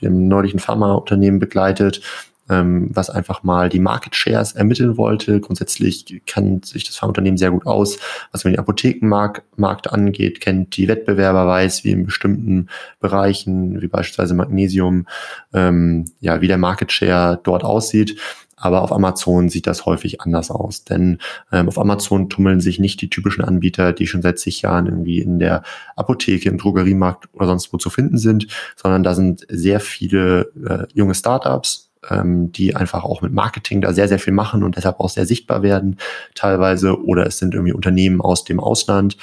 [0.00, 2.02] Wir haben Pharmaunternehmen begleitet,
[2.48, 5.40] ähm, was einfach mal die Market Shares ermitteln wollte.
[5.40, 7.98] Grundsätzlich kann sich das Pharmaunternehmen sehr gut aus,
[8.32, 12.68] was den Apothekenmarkt Markt angeht, kennt die Wettbewerber, weiß, wie in bestimmten
[13.00, 15.06] Bereichen, wie beispielsweise Magnesium,
[15.52, 18.20] ähm, ja, wie der Market Share dort aussieht.
[18.56, 21.18] Aber auf Amazon sieht das häufig anders aus, denn
[21.52, 25.20] ähm, auf Amazon tummeln sich nicht die typischen Anbieter, die schon seit zig Jahren irgendwie
[25.20, 25.62] in der
[25.94, 30.86] Apotheke, im Drogeriemarkt oder sonst wo zu finden sind, sondern da sind sehr viele äh,
[30.94, 35.00] junge Startups, ähm, die einfach auch mit Marketing da sehr, sehr viel machen und deshalb
[35.00, 35.98] auch sehr sichtbar werden
[36.34, 37.02] teilweise.
[37.04, 39.16] Oder es sind irgendwie Unternehmen aus dem Ausland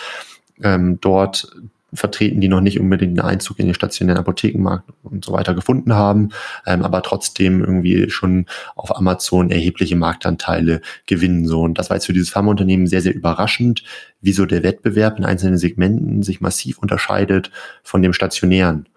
[0.61, 1.51] ähm, dort
[1.93, 5.93] vertreten, die noch nicht unbedingt einen Einzug in den stationären Apothekenmarkt und so weiter gefunden
[5.93, 6.29] haben,
[6.65, 11.47] ähm, aber trotzdem irgendwie schon auf Amazon erhebliche Marktanteile gewinnen.
[11.47, 11.61] So.
[11.61, 13.83] Und das war jetzt für dieses Pharmaunternehmen sehr, sehr überraschend,
[14.21, 17.51] wieso der Wettbewerb in einzelnen Segmenten sich massiv unterscheidet
[17.83, 18.89] von dem stationären.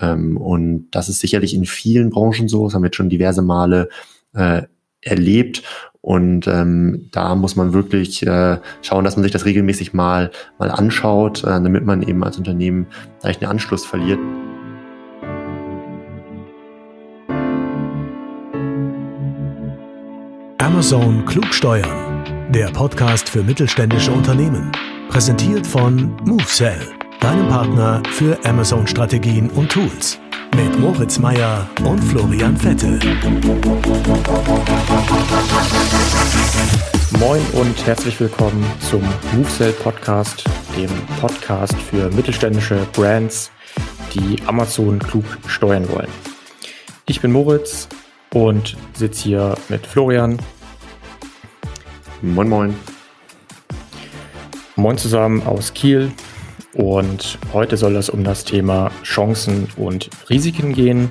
[0.00, 3.42] Ähm, und das ist sicherlich in vielen Branchen so, das haben wir jetzt schon diverse
[3.42, 3.88] Male
[4.34, 4.62] äh,
[5.02, 5.62] erlebt.
[6.02, 10.70] Und ähm, da muss man wirklich äh, schauen, dass man sich das regelmäßig mal, mal
[10.70, 12.86] anschaut, äh, damit man eben als Unternehmen
[13.22, 14.18] leicht den Anschluss verliert.
[20.58, 24.72] Amazon Klugsteuern, der Podcast für mittelständische Unternehmen.
[25.10, 26.80] Präsentiert von MoveSell
[27.20, 30.18] deinem Partner für Amazon-Strategien und Tools.
[30.56, 32.98] Mit Moritz Meyer und Florian Vettel.
[37.30, 39.02] Moin und herzlich willkommen zum
[39.36, 40.42] MoveSell Podcast,
[40.76, 43.52] dem Podcast für mittelständische Brands,
[44.12, 46.08] die Amazon klug steuern wollen.
[47.06, 47.88] Ich bin Moritz
[48.34, 50.40] und sitze hier mit Florian.
[52.20, 52.74] Moin, moin.
[54.74, 56.10] Moin zusammen aus Kiel.
[56.74, 61.10] Und heute soll es um das Thema Chancen und Risiken gehen.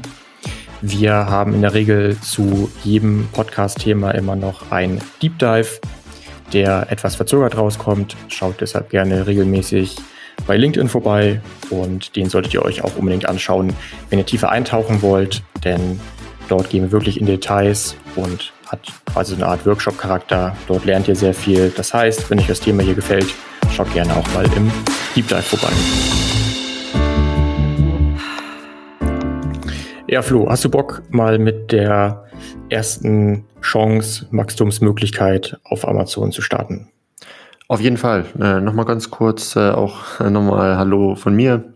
[0.81, 5.79] Wir haben in der Regel zu jedem Podcast-Thema immer noch ein Deep Dive,
[6.53, 8.15] der etwas verzögert rauskommt.
[8.27, 9.98] Schaut deshalb gerne regelmäßig
[10.48, 13.73] bei LinkedIn vorbei und den solltet ihr euch auch unbedingt anschauen,
[14.10, 15.99] wenn ihr tiefer eintauchen wollt, denn
[16.48, 18.80] dort gehen wir wirklich in Details und hat
[19.11, 20.55] quasi eine Art Workshop-Charakter.
[20.67, 21.71] Dort lernt ihr sehr viel.
[21.76, 23.27] Das heißt, wenn euch das Thema hier gefällt,
[23.76, 24.71] schaut gerne auch mal im
[25.15, 25.73] Deep Dive vorbei.
[30.08, 32.23] Ja, Flo, hast du Bock, mal mit der
[32.69, 36.89] ersten Chance, Wachstumsmöglichkeit auf Amazon zu starten?
[37.67, 38.25] Auf jeden Fall.
[38.39, 41.73] Äh, nochmal ganz kurz äh, auch äh, nochmal Hallo von mir.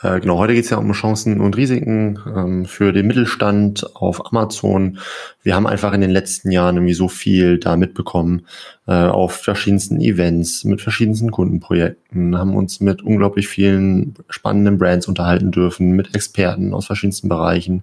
[0.00, 4.26] Äh, genau, heute geht es ja um Chancen und Risiken ähm, für den Mittelstand auf
[4.26, 4.98] Amazon.
[5.42, 8.46] Wir haben einfach in den letzten Jahren irgendwie so viel da mitbekommen
[8.86, 15.50] äh, auf verschiedensten Events, mit verschiedensten Kundenprojekten, haben uns mit unglaublich vielen spannenden Brands unterhalten
[15.50, 17.82] dürfen, mit Experten aus verschiedensten Bereichen,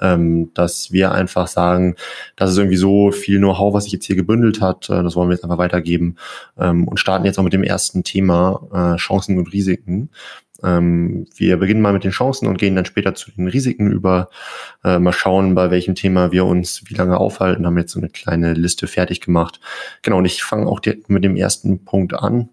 [0.00, 1.94] ähm, dass wir einfach sagen,
[2.34, 5.28] das ist irgendwie so viel Know-how, was sich jetzt hier gebündelt hat, äh, das wollen
[5.28, 6.16] wir jetzt einfach weitergeben
[6.58, 10.10] ähm, und starten jetzt auch mit dem ersten Thema äh, Chancen und Risiken.
[10.62, 14.28] Ähm, wir beginnen mal mit den Chancen und gehen dann später zu den Risiken über.
[14.84, 17.66] Äh, mal schauen, bei welchem Thema wir uns wie lange aufhalten.
[17.66, 19.60] Haben jetzt so eine kleine Liste fertig gemacht.
[20.02, 22.48] Genau, und ich fange auch direkt mit dem ersten Punkt an.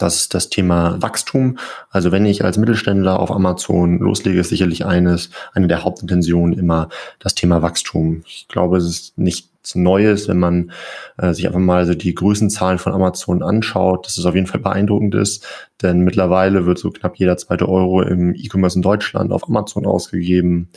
[0.00, 1.58] Das ist das Thema Wachstum.
[1.90, 6.88] Also wenn ich als Mittelständler auf Amazon loslege, ist sicherlich eines, eine der Hauptintentionen immer
[7.18, 8.22] das Thema Wachstum.
[8.26, 10.72] Ich glaube, es ist nichts Neues, wenn man
[11.18, 14.60] äh, sich einfach mal so die Größenzahlen von Amazon anschaut, dass es auf jeden Fall
[14.60, 15.46] beeindruckend ist,
[15.82, 20.70] denn mittlerweile wird so knapp jeder zweite Euro im E-Commerce in Deutschland auf Amazon ausgegeben.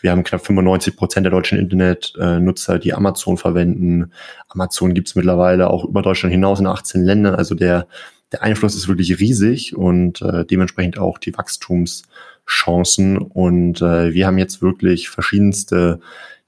[0.00, 4.12] Wir haben knapp 95 Prozent der deutschen Internetnutzer, die Amazon verwenden.
[4.48, 7.34] Amazon gibt es mittlerweile auch über Deutschland hinaus in 18 Ländern.
[7.34, 7.86] Also der
[8.34, 13.18] der Einfluss ist wirklich riesig und äh, dementsprechend auch die Wachstumschancen.
[13.18, 16.00] Und äh, wir haben jetzt wirklich verschiedenste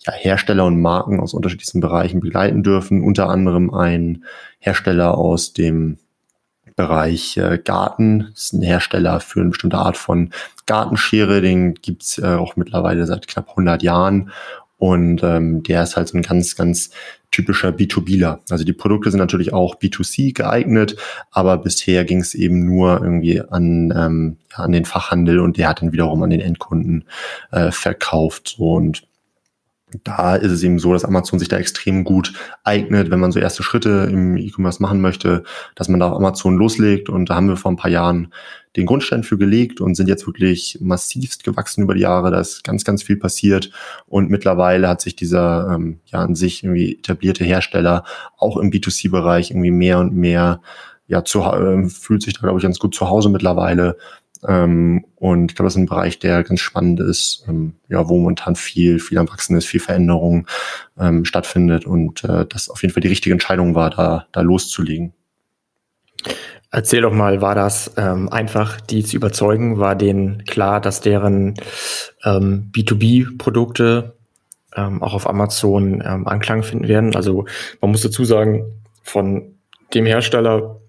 [0.05, 4.25] ja, Hersteller und Marken aus unterschiedlichsten Bereichen begleiten dürfen, unter anderem ein
[4.59, 5.99] Hersteller aus dem
[6.75, 8.31] Bereich äh, Garten.
[8.33, 10.31] Das ist ein Hersteller für eine bestimmte Art von
[10.67, 11.41] Gartenschere.
[11.41, 14.33] Den gibt's äh, auch mittlerweile seit knapp 100 Jahren.
[14.79, 16.91] Und ähm, der ist halt so ein ganz, ganz
[17.31, 18.41] typischer B2Bler.
[18.51, 20.97] Also die Produkte sind natürlich auch B2C geeignet,
[21.31, 25.81] aber bisher ging es eben nur irgendwie an, ähm, an den Fachhandel und der hat
[25.81, 27.05] dann wiederum an den Endkunden
[27.53, 28.57] äh, verkauft.
[28.59, 29.07] So, und
[30.03, 32.33] da ist es eben so, dass Amazon sich da extrem gut
[32.65, 35.45] eignet, wenn man so erste Schritte im E-Commerce machen möchte,
[35.77, 37.09] dass man da auf Amazon loslegt.
[37.09, 38.33] Und da haben wir vor ein paar Jahren
[38.77, 42.33] den Grundstein für gelegt und sind jetzt wirklich massivst gewachsen über die Jahre.
[42.33, 43.71] Da ist ganz, ganz viel passiert.
[44.07, 48.05] Und mittlerweile hat sich dieser ähm, ja an sich irgendwie etablierte Hersteller
[48.39, 50.61] auch im B2C-Bereich irgendwie mehr und mehr
[51.07, 53.97] ja zu, äh, fühlt sich da, glaube ich, ganz gut zu Hause mittlerweile
[54.47, 58.19] Ähm, und ich glaube, das ist ein Bereich, der ganz spannend ist, ähm, ja, wo
[58.19, 60.47] momentan viel, viel am Wachsen ist, viel Veränderung
[60.99, 65.13] ähm, stattfindet und äh, das auf jeden Fall die richtige Entscheidung war, da, da loszulegen.
[66.71, 69.79] Erzähl doch mal, war das ähm, einfach, die zu überzeugen?
[69.79, 71.55] War denen klar, dass deren
[72.25, 74.17] ähm, B2B-Produkte
[74.77, 77.17] ähm, auch auf Amazon ähm, Anklang finden werden?
[77.17, 77.47] Also
[77.81, 78.65] man muss dazu sagen,
[79.03, 79.55] von
[79.95, 80.81] dem Hersteller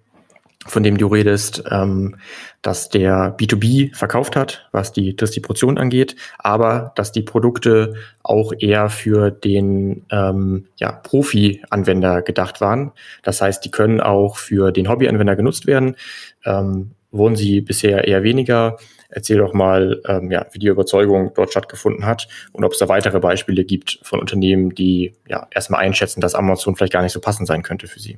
[0.68, 2.18] von dem du redest, ähm,
[2.62, 8.90] dass der B2B verkauft hat, was die Distribution angeht, aber dass die Produkte auch eher
[8.90, 12.92] für den ähm, ja, Profi-Anwender gedacht waren.
[13.24, 15.96] Das heißt, die können auch für den Hobby-Anwender genutzt werden.
[16.46, 18.78] Ähm, wurden sie bisher eher weniger?
[19.10, 22.90] Erzähl doch mal, ähm, ja, wie die Überzeugung dort stattgefunden hat und ob es da
[22.90, 27.22] weitere Beispiele gibt von Unternehmen, die ja erstmal einschätzen, dass Amazon vielleicht gar nicht so
[27.22, 28.18] passend sein könnte für sie.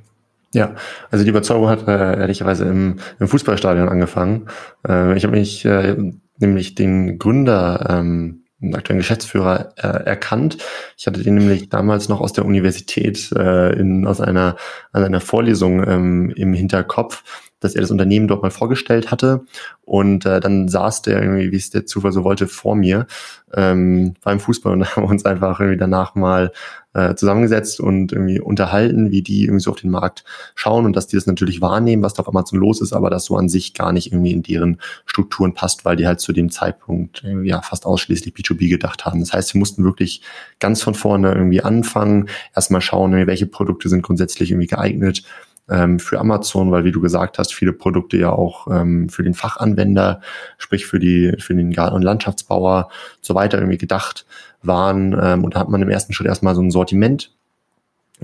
[0.52, 0.74] Ja,
[1.10, 4.48] also die Überzeugung hat äh, ehrlicherweise im, im Fußballstadion angefangen.
[4.86, 5.96] Äh, ich habe mich äh,
[6.38, 10.58] nämlich den Gründer, ähm, den aktuellen Geschäftsführer äh, erkannt.
[10.96, 14.56] Ich hatte den nämlich damals noch aus der Universität äh, in, aus einer,
[14.92, 17.22] aus einer Vorlesung ähm, im Hinterkopf
[17.60, 19.44] dass er das Unternehmen dort mal vorgestellt hatte.
[19.84, 23.06] Und äh, dann saß der irgendwie, wie es der Zufall so wollte, vor mir
[23.54, 26.52] ähm, beim Fußball und haben uns einfach irgendwie danach mal
[26.92, 30.24] äh, zusammengesetzt und irgendwie unterhalten, wie die irgendwie so auf den Markt
[30.54, 33.26] schauen und dass die das natürlich wahrnehmen, was da auf Amazon los ist, aber das
[33.26, 36.50] so an sich gar nicht irgendwie in deren Strukturen passt, weil die halt zu dem
[36.50, 39.20] Zeitpunkt ja fast ausschließlich B2B gedacht haben.
[39.20, 40.22] Das heißt, wir mussten wirklich
[40.58, 45.22] ganz von vorne irgendwie anfangen, erstmal schauen, welche Produkte sind grundsätzlich irgendwie geeignet
[45.70, 49.34] ähm, für Amazon, weil wie du gesagt hast, viele Produkte ja auch ähm, für den
[49.34, 50.20] Fachanwender,
[50.58, 52.90] sprich für die für den Garten- und Landschaftsbauer
[53.20, 54.26] so weiter irgendwie gedacht
[54.62, 55.16] waren.
[55.20, 57.32] Ähm, und da hat man im ersten Schritt erstmal so ein Sortiment,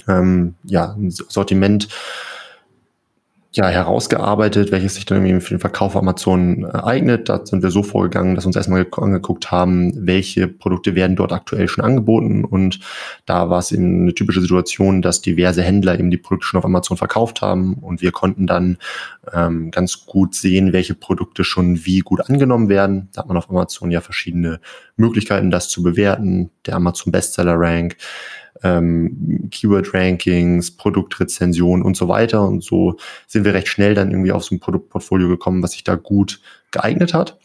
[0.09, 1.89] ähm, ja, ein Sortiment
[3.57, 7.31] ja, herausgearbeitet, welches sich dann irgendwie für den Verkauf auf Amazon äh, eignet.
[7.31, 11.33] Da sind wir so vorgegangen, dass wir uns erstmal angeguckt haben, welche Produkte werden dort
[11.33, 12.45] aktuell schon angeboten.
[12.45, 12.81] Und
[13.25, 16.67] da war es eben eine typische Situation, dass diverse Händler eben die Produkte schon auf
[16.67, 17.75] Amazon verkauft haben.
[17.75, 18.77] Und wir konnten dann
[19.33, 23.09] ähm, ganz gut sehen, welche Produkte schon wie gut angenommen werden.
[23.15, 24.61] Da hat man auf Amazon ja verschiedene
[24.97, 26.51] Möglichkeiten, das zu bewerten.
[26.67, 27.97] Der Amazon Bestseller Rank
[28.67, 32.47] ähm, Keyword-Rankings, Produktrezensionen und so weiter.
[32.47, 32.97] Und so
[33.27, 36.41] sind wir recht schnell dann irgendwie auf so ein Produktportfolio gekommen, was sich da gut
[36.71, 37.39] geeignet hat.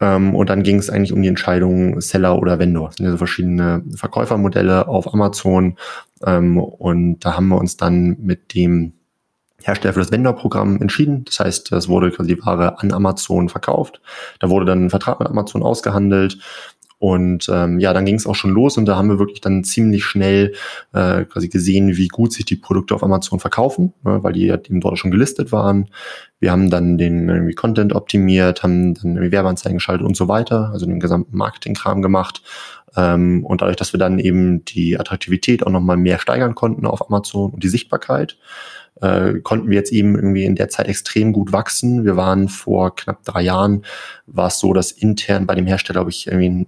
[0.00, 2.88] Ähm, und dann ging es eigentlich um die Entscheidung Seller oder Vendor.
[2.88, 5.76] Das sind ja so verschiedene Verkäufermodelle auf Amazon.
[6.24, 8.92] Ähm, und da haben wir uns dann mit dem
[9.62, 11.24] Hersteller für das Vendor-Programm entschieden.
[11.24, 14.00] Das heißt, es wurde quasi die Ware an Amazon verkauft.
[14.38, 16.38] Da wurde dann ein Vertrag mit Amazon ausgehandelt.
[17.06, 19.62] Und ähm, ja, dann ging es auch schon los und da haben wir wirklich dann
[19.62, 20.54] ziemlich schnell
[20.92, 24.56] äh, quasi gesehen, wie gut sich die Produkte auf Amazon verkaufen, ne, weil die ja
[24.56, 25.86] eben dort schon gelistet waren.
[26.40, 30.70] Wir haben dann den irgendwie Content optimiert, haben dann irgendwie Werbeanzeigen geschaltet und so weiter,
[30.72, 32.42] also den gesamten Marketingkram gemacht.
[32.96, 37.08] Ähm, und dadurch, dass wir dann eben die Attraktivität auch nochmal mehr steigern konnten auf
[37.08, 38.38] Amazon und die Sichtbarkeit,
[39.00, 42.04] äh, konnten wir jetzt eben irgendwie in der Zeit extrem gut wachsen.
[42.04, 43.84] Wir waren vor knapp drei Jahren,
[44.26, 46.66] war es so, dass intern bei dem Hersteller, glaube ich, irgendwie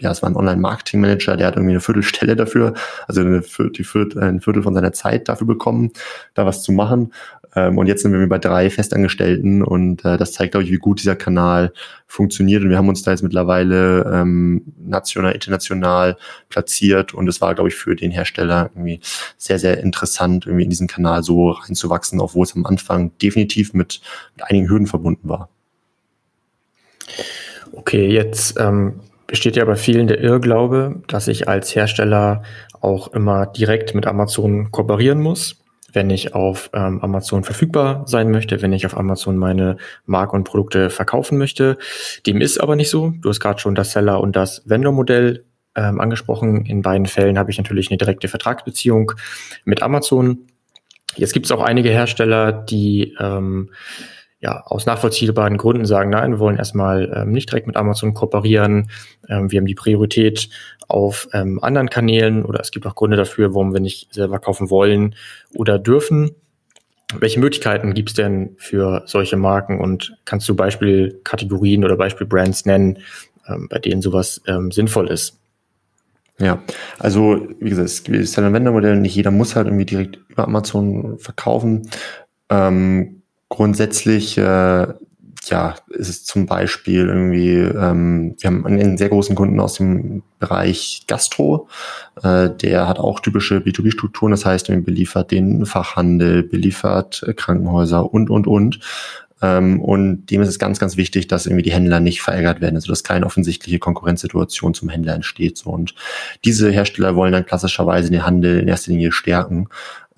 [0.00, 2.74] ja, es war ein Online-Marketing-Manager, der hat irgendwie eine Viertelstelle dafür,
[3.06, 3.42] also eine,
[3.76, 5.92] die Viertel, ein Viertel von seiner Zeit dafür bekommen,
[6.34, 7.12] da was zu machen.
[7.54, 10.76] Ähm, und jetzt sind wir bei drei Festangestellten und äh, das zeigt, glaube ich, wie
[10.76, 11.72] gut dieser Kanal
[12.06, 12.62] funktioniert.
[12.62, 16.16] Und wir haben uns da jetzt mittlerweile ähm, national, international
[16.48, 19.00] platziert und es war, glaube ich, für den Hersteller irgendwie
[19.36, 24.00] sehr, sehr interessant, irgendwie in diesen Kanal so reinzuwachsen, obwohl es am Anfang definitiv mit,
[24.36, 25.48] mit einigen Hürden verbunden war.
[27.72, 29.00] Okay, jetzt ähm,
[29.30, 32.42] besteht ja bei vielen der Irrglaube, dass ich als Hersteller
[32.80, 35.56] auch immer direkt mit Amazon kooperieren muss
[35.92, 40.44] wenn ich auf ähm, Amazon verfügbar sein möchte, wenn ich auf Amazon meine Marken und
[40.44, 41.78] Produkte verkaufen möchte.
[42.26, 43.12] Dem ist aber nicht so.
[43.20, 45.44] Du hast gerade schon das Seller- und das Vendor-Modell
[45.74, 46.64] ähm, angesprochen.
[46.66, 49.12] In beiden Fällen habe ich natürlich eine direkte Vertragsbeziehung
[49.64, 50.46] mit Amazon.
[51.16, 53.70] Jetzt gibt es auch einige Hersteller, die ähm,
[54.40, 58.90] ja, aus nachvollziehbaren Gründen sagen, nein, wir wollen erstmal ähm, nicht direkt mit Amazon kooperieren.
[59.28, 60.48] Ähm, wir haben die Priorität
[60.88, 64.70] auf ähm, anderen Kanälen oder es gibt auch Gründe dafür, warum wir nicht selber kaufen
[64.70, 65.14] wollen
[65.54, 66.30] oder dürfen.
[67.18, 72.98] Welche Möglichkeiten gibt es denn für solche Marken und kannst du Beispielkategorien oder Beispielbrands nennen,
[73.46, 75.38] ähm, bei denen sowas ähm, sinnvoll ist?
[76.38, 76.62] Ja,
[76.98, 81.90] also wie gesagt, es gibt Seller-Vendor-Modell, nicht jeder muss halt irgendwie direkt über Amazon verkaufen.
[82.48, 83.19] Ähm,
[83.50, 84.86] grundsätzlich äh,
[85.48, 90.22] ja, ist es zum Beispiel irgendwie, ähm, wir haben einen sehr großen Kunden aus dem
[90.38, 91.68] Bereich Gastro,
[92.22, 98.30] äh, der hat auch typische B2B-Strukturen, das heißt, er beliefert den Fachhandel, beliefert Krankenhäuser und,
[98.30, 98.80] und, und.
[99.42, 102.76] Ähm, und dem ist es ganz, ganz wichtig, dass irgendwie die Händler nicht verärgert werden,
[102.76, 105.56] also dass keine offensichtliche Konkurrenzsituation zum Händler entsteht.
[105.56, 105.70] So.
[105.70, 105.94] Und
[106.44, 109.68] diese Hersteller wollen dann klassischerweise den Handel in erster Linie stärken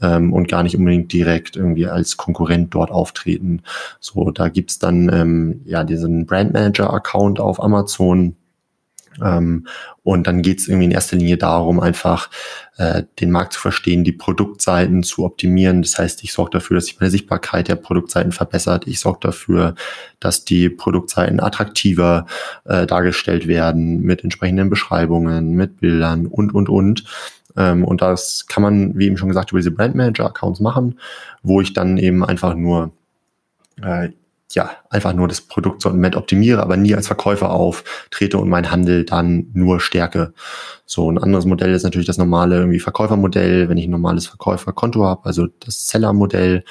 [0.02, 3.62] ähm, und gar nicht unbedingt direkt irgendwie als Konkurrent dort auftreten.
[4.00, 8.36] So, da gibt's dann ähm, ja diesen Brand Manager-Account auf Amazon.
[9.22, 9.66] Ähm,
[10.02, 12.30] und dann geht's irgendwie in erster Linie darum, einfach
[12.78, 15.82] äh, den Markt zu verstehen, die Produktseiten zu optimieren.
[15.82, 18.86] Das heißt, ich sorge dafür, dass sich meine Sichtbarkeit der Produktseiten verbessert.
[18.86, 19.74] Ich sorge dafür,
[20.18, 22.26] dass die Produktseiten attraktiver
[22.64, 27.04] äh, dargestellt werden mit entsprechenden Beschreibungen, mit Bildern und, und, und.
[27.56, 30.98] Ähm, und das kann man, wie eben schon gesagt, über diese Brand Manager Accounts machen,
[31.42, 32.92] wo ich dann eben einfach nur
[33.82, 34.10] äh,
[34.54, 39.50] ja, einfach nur das Produktsortiment optimiere, aber nie als Verkäufer auftrete und mein Handel dann
[39.54, 40.32] nur stärke.
[40.86, 45.04] So, ein anderes Modell ist natürlich das normale irgendwie Verkäufermodell, wenn ich ein normales Verkäuferkonto
[45.04, 46.64] habe, also das Seller-Modell.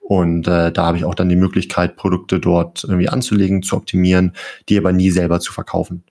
[0.00, 4.34] Und äh, da habe ich auch dann die Möglichkeit, Produkte dort irgendwie anzulegen, zu optimieren,
[4.68, 6.04] die aber nie selber zu verkaufen.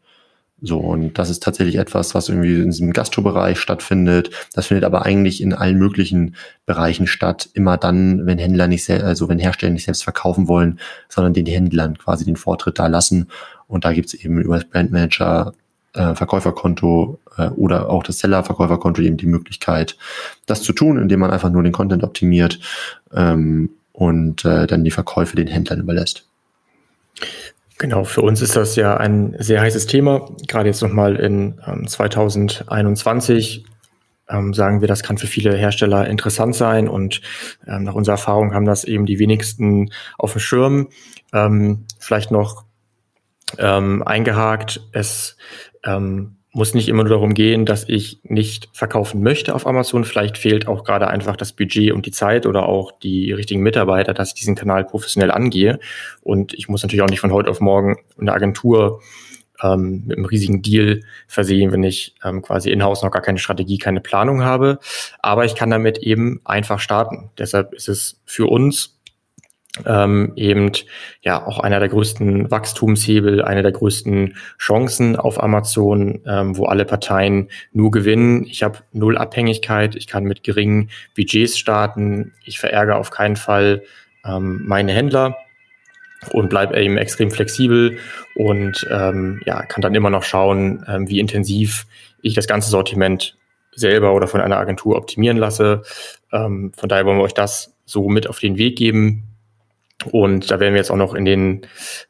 [0.64, 4.30] So, und das ist tatsächlich etwas, was irgendwie in diesem Gastrobereich stattfindet.
[4.54, 6.36] Das findet aber eigentlich in allen möglichen
[6.68, 7.50] Bereichen statt.
[7.54, 11.98] Immer dann, wenn Händler nicht, also wenn Hersteller nicht selbst verkaufen wollen, sondern den Händlern
[11.98, 13.30] quasi den Vortritt da lassen.
[13.68, 15.54] Und da gibt's eben über das Brandmanager
[15.94, 19.98] äh, Verkäuferkonto äh, oder auch das Seller-Verkäuferkonto eben die Möglichkeit,
[20.46, 22.60] das zu tun, indem man einfach nur den Content optimiert
[23.14, 26.26] ähm, und äh, dann die Verkäufe den Händlern überlässt.
[27.82, 30.30] Genau, für uns ist das ja ein sehr heißes Thema.
[30.48, 33.66] Gerade jetzt nochmal in ähm, 2021
[34.30, 37.22] ähm, sagen wir, das kann für viele Hersteller interessant sein und
[37.66, 40.90] ähm, nach unserer Erfahrung haben das eben die wenigsten auf dem Schirm.
[41.34, 42.66] Ähm, vielleicht noch
[43.58, 45.36] ähm, eingehakt, es
[45.84, 50.04] ähm, muss nicht immer nur darum gehen, dass ich nicht verkaufen möchte auf Amazon.
[50.04, 54.14] Vielleicht fehlt auch gerade einfach das Budget und die Zeit oder auch die richtigen Mitarbeiter,
[54.14, 55.80] dass ich diesen Kanal professionell angehe.
[56.22, 59.02] Und ich muss natürlich auch nicht von heute auf morgen eine Agentur
[59.64, 63.78] ähm, mit einem riesigen Deal versehen, wenn ich ähm, quasi in-house noch gar keine Strategie,
[63.78, 64.80] keine Planung habe.
[65.20, 67.32] Aber ich kann damit eben einfach starten.
[67.38, 69.01] Deshalb ist es für uns
[69.86, 70.72] ähm, eben
[71.22, 76.86] ja auch einer der größten Wachstumshebel, eine der größten Chancen auf Amazon, ähm, wo alle
[76.86, 78.46] Parteien nur gewinnen.
[78.46, 83.84] Ich habe null Abhängigkeit, ich kann mit geringen Budgets starten, ich verärgere auf keinen Fall
[84.26, 85.38] ähm, meine Händler
[86.34, 87.98] und bleibe eben extrem flexibel
[88.36, 91.88] und ähm, ja, kann dann immer noch schauen, ähm, wie intensiv
[92.22, 93.38] ich das ganze Sortiment
[93.74, 95.84] selber oder von einer Agentur optimieren lasse.
[96.32, 99.31] Ähm, von daher wollen wir euch das so mit auf den Weg geben,
[100.08, 101.62] und da werden wir jetzt auch noch in den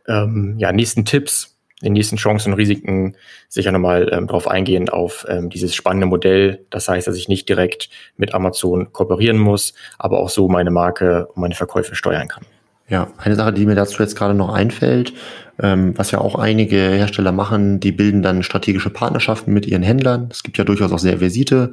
[0.07, 3.15] ähm, ja, nächsten Tipps, den nächsten Chancen und Risiken
[3.50, 6.65] sicher nochmal ähm, drauf eingehen, auf ähm, dieses spannende Modell.
[6.69, 11.27] Das heißt, dass ich nicht direkt mit Amazon kooperieren muss, aber auch so meine Marke
[11.27, 12.45] und meine Verkäufe steuern kann.
[12.88, 15.13] Ja, eine Sache, die mir dazu jetzt gerade noch einfällt,
[15.62, 20.27] ähm, was ja auch einige Hersteller machen, die bilden dann strategische Partnerschaften mit ihren Händlern.
[20.29, 21.71] Es gibt ja durchaus auch sehr versierte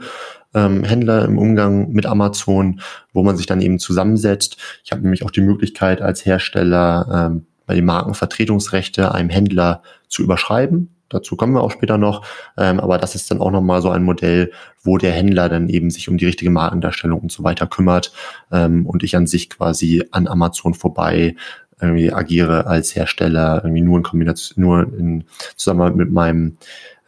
[0.54, 2.80] ähm, Händler im Umgang mit Amazon,
[3.12, 4.56] wo man sich dann eben zusammensetzt.
[4.84, 10.22] Ich habe nämlich auch die Möglichkeit als Hersteller ähm, bei den Markenvertretungsrechte einem Händler zu
[10.22, 10.94] überschreiben.
[11.10, 12.24] Dazu kommen wir auch später noch.
[12.56, 14.52] Ähm, aber das ist dann auch nochmal so ein Modell,
[14.82, 18.12] wo der Händler dann eben sich um die richtige Markendarstellung und so weiter kümmert
[18.52, 21.34] ähm, und ich an sich quasi an Amazon vorbei
[21.80, 25.24] irgendwie agiere als Hersteller, irgendwie nur in Kombination, nur in
[25.56, 26.56] Zusammenarbeit mit meinem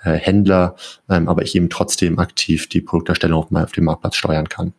[0.05, 0.77] äh, Händler,
[1.09, 4.73] ähm, aber ich eben trotzdem aktiv die Produkterstellung auf, auf dem Marktplatz steuern kann.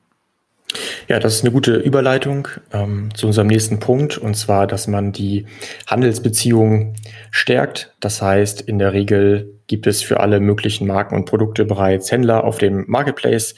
[1.07, 5.11] Ja, das ist eine gute Überleitung ähm, zu unserem nächsten Punkt, und zwar, dass man
[5.11, 5.45] die
[5.87, 6.95] Handelsbeziehungen
[7.29, 7.93] stärkt.
[7.99, 12.43] Das heißt, in der Regel gibt es für alle möglichen Marken und Produkte bereits Händler
[12.43, 13.55] auf dem Marketplace.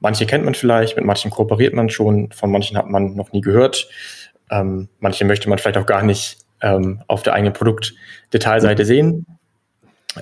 [0.00, 3.40] Manche kennt man vielleicht, mit manchen kooperiert man schon, von manchen hat man noch nie
[3.40, 3.88] gehört.
[4.50, 9.26] Ähm, manche möchte man vielleicht auch gar nicht ähm, auf der eigenen Produktdetailseite sehen.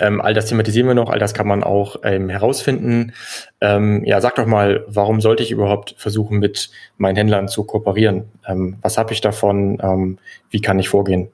[0.00, 3.12] Ähm, all das thematisieren wir noch, all das kann man auch ähm, herausfinden.
[3.60, 8.24] Ähm, ja, sag doch mal, warum sollte ich überhaupt versuchen, mit meinen Händlern zu kooperieren?
[8.46, 9.78] Ähm, was habe ich davon?
[9.82, 10.18] Ähm,
[10.50, 11.28] wie kann ich vorgehen?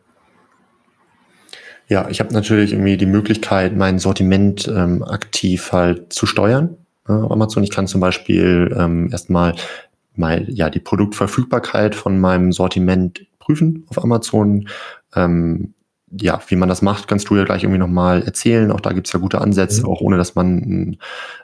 [1.89, 6.77] Ja, ich habe natürlich irgendwie die Möglichkeit, mein Sortiment ähm, aktiv halt zu steuern.
[7.09, 7.65] Äh, Amazon.
[7.65, 9.55] Ich kann zum Beispiel erstmal
[10.15, 14.69] mal ja die Produktverfügbarkeit von meinem Sortiment prüfen auf Amazon.
[15.17, 15.75] Ähm,
[16.11, 18.71] ja, wie man das macht, kannst du ja gleich irgendwie nochmal erzählen.
[18.73, 19.89] Auch da gibt's ja gute Ansätze, mhm.
[19.89, 20.99] auch ohne dass man einen,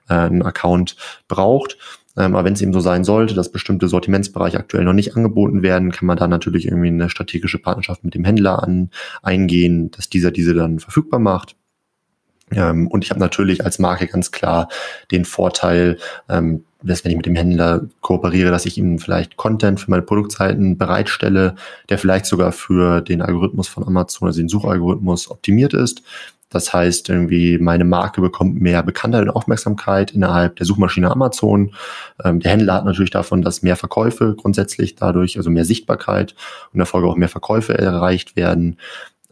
[0.09, 0.97] äh, einen Account
[1.29, 1.79] braucht.
[2.17, 5.63] Ähm, aber wenn es eben so sein sollte, dass bestimmte Sortimentsbereiche aktuell noch nicht angeboten
[5.63, 8.91] werden, kann man da natürlich irgendwie eine strategische Partnerschaft mit dem Händler an,
[9.23, 11.57] eingehen, dass dieser diese dann verfügbar macht.
[12.51, 14.69] Ähm, und ich habe natürlich als Marke ganz klar
[15.11, 19.81] den Vorteil, ähm, dass wenn ich mit dem Händler kooperiere, dass ich ihm vielleicht Content
[19.81, 21.55] für meine Produktseiten bereitstelle,
[21.89, 26.03] der vielleicht sogar für den Algorithmus von Amazon, also den Suchalgorithmus optimiert ist.
[26.49, 31.75] Das heißt, irgendwie meine Marke bekommt mehr Bekanntheit und Aufmerksamkeit innerhalb der Suchmaschine Amazon.
[32.25, 36.33] Ähm, der Händler hat natürlich davon, dass mehr Verkäufe grundsätzlich dadurch, also mehr Sichtbarkeit
[36.67, 38.79] und in der Folge auch mehr Verkäufe erreicht werden.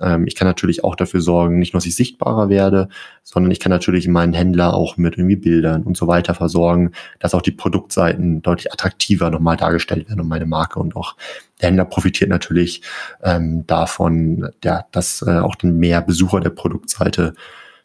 [0.00, 2.88] Ähm, ich kann natürlich auch dafür sorgen, nicht nur, dass ich sichtbarer werde,
[3.22, 7.34] sondern ich kann natürlich meinen Händler auch mit irgendwie Bildern und so weiter versorgen, dass
[7.34, 11.16] auch die Produktseiten deutlich attraktiver nochmal dargestellt werden und meine Marke und auch
[11.60, 12.82] der Händler profitiert natürlich
[13.22, 17.34] ähm, davon, ja, dass äh, auch dann mehr Besucher der Produktseite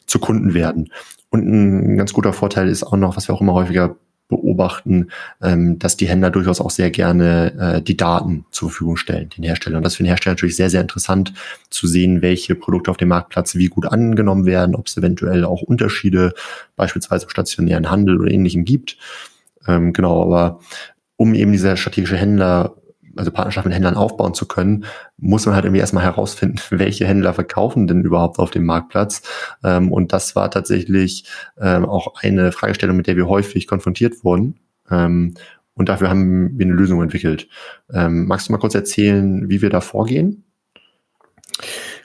[0.06, 0.90] zu Kunden werden.
[1.30, 3.96] Und ein ganz guter Vorteil ist auch noch, was wir auch immer häufiger
[4.30, 5.08] beobachten,
[5.42, 9.44] ähm, dass die Händler durchaus auch sehr gerne äh, die Daten zur Verfügung stellen, den
[9.44, 9.78] Herstellern.
[9.78, 11.34] Und das für den Hersteller natürlich sehr, sehr interessant
[11.68, 15.60] zu sehen, welche Produkte auf dem Marktplatz wie gut angenommen werden, ob es eventuell auch
[15.60, 16.32] Unterschiede
[16.76, 18.96] beispielsweise im stationären Handel oder ähnlichem gibt.
[19.66, 20.60] Ähm, genau, aber
[21.16, 22.76] um eben dieser strategische Händler
[23.16, 24.84] also Partnerschaft mit Händlern aufbauen zu können,
[25.16, 29.22] muss man halt irgendwie erstmal herausfinden, welche Händler verkaufen denn überhaupt auf dem Marktplatz.
[29.64, 31.24] Ähm, und das war tatsächlich
[31.60, 34.60] ähm, auch eine Fragestellung, mit der wir häufig konfrontiert wurden.
[34.90, 35.34] Ähm,
[35.74, 37.48] und dafür haben wir eine Lösung entwickelt.
[37.92, 40.44] Ähm, magst du mal kurz erzählen, wie wir da vorgehen?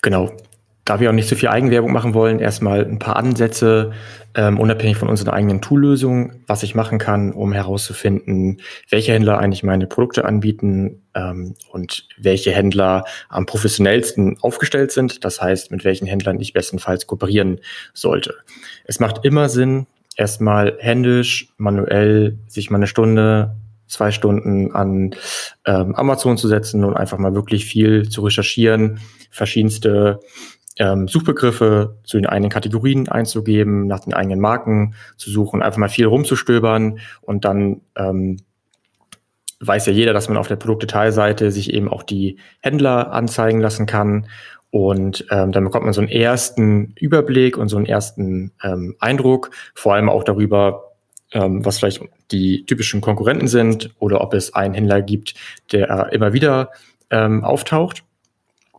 [0.01, 0.31] Genau.
[0.85, 3.91] Da wir auch nicht so viel Eigenwerbung machen wollen, erstmal ein paar Ansätze,
[4.35, 9.63] ähm, unabhängig von unseren eigenen Toollösungen, was ich machen kann, um herauszufinden, welche Händler eigentlich
[9.63, 15.25] meine Produkte anbieten ähm, und welche Händler am professionellsten aufgestellt sind.
[15.25, 17.59] Das heißt, mit welchen Händlern ich bestenfalls kooperieren
[17.93, 18.35] sollte.
[18.83, 23.55] Es macht immer Sinn, erstmal händisch, manuell sich mal eine Stunde
[23.87, 25.15] zwei Stunden an
[25.65, 28.99] ähm, Amazon zu setzen und einfach mal wirklich viel zu recherchieren,
[29.29, 30.19] verschiedenste
[30.77, 35.89] ähm, Suchbegriffe zu den eigenen Kategorien einzugeben, nach den eigenen Marken zu suchen, einfach mal
[35.89, 38.37] viel rumzustöbern und dann ähm,
[39.59, 43.85] weiß ja jeder, dass man auf der Produktdetailseite sich eben auch die Händler anzeigen lassen
[43.85, 44.27] kann.
[44.69, 49.51] Und ähm, dann bekommt man so einen ersten Überblick und so einen ersten ähm, Eindruck,
[49.73, 50.91] vor allem auch darüber,
[51.31, 52.01] ähm, was vielleicht
[52.31, 55.35] die typischen Konkurrenten sind oder ob es einen Händler gibt,
[55.71, 56.71] der immer wieder
[57.09, 58.03] ähm, auftaucht.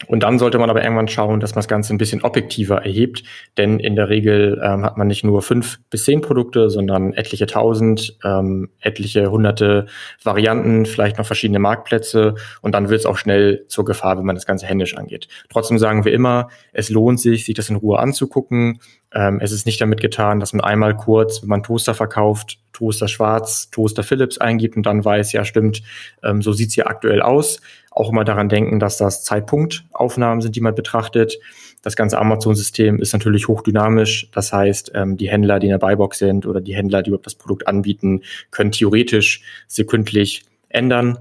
[0.08, 3.22] Und dann sollte man aber irgendwann schauen, dass man das Ganze ein bisschen objektiver erhebt,
[3.56, 7.46] denn in der Regel ähm, hat man nicht nur fünf bis zehn Produkte, sondern etliche
[7.46, 9.86] tausend, ähm, etliche hunderte
[10.22, 14.36] Varianten, vielleicht noch verschiedene Marktplätze und dann wird es auch schnell zur Gefahr, wenn man
[14.36, 15.28] das Ganze händisch angeht.
[15.48, 18.80] Trotzdem sagen wir immer, es lohnt sich, sich das in Ruhe anzugucken.
[19.12, 23.08] Ähm, es ist nicht damit getan, dass man einmal kurz, wenn man Toaster verkauft, Toaster
[23.08, 25.82] Schwarz, Toaster Philips eingibt und dann weiß, ja stimmt,
[26.22, 27.60] ähm, so sieht's hier aktuell aus
[27.96, 31.38] auch immer daran denken, dass das Zeitpunktaufnahmen sind, die man betrachtet.
[31.82, 34.28] Das ganze Amazon-System ist natürlich hochdynamisch.
[34.32, 37.26] Das heißt, ähm, die Händler, die in der Buybox sind oder die Händler, die überhaupt
[37.26, 41.18] das Produkt anbieten, können theoretisch sekündlich ändern,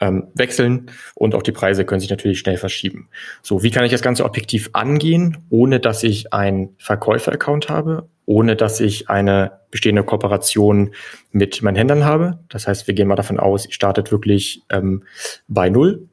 [0.00, 3.08] ähm, wechseln und auch die Preise können sich natürlich schnell verschieben.
[3.42, 8.56] So, wie kann ich das Ganze objektiv angehen, ohne dass ich einen Verkäufer-Account habe, ohne
[8.56, 10.90] dass ich eine bestehende Kooperation
[11.32, 12.40] mit meinen Händlern habe?
[12.48, 15.04] Das heißt, wir gehen mal davon aus, ihr startet wirklich ähm,
[15.48, 16.09] bei Null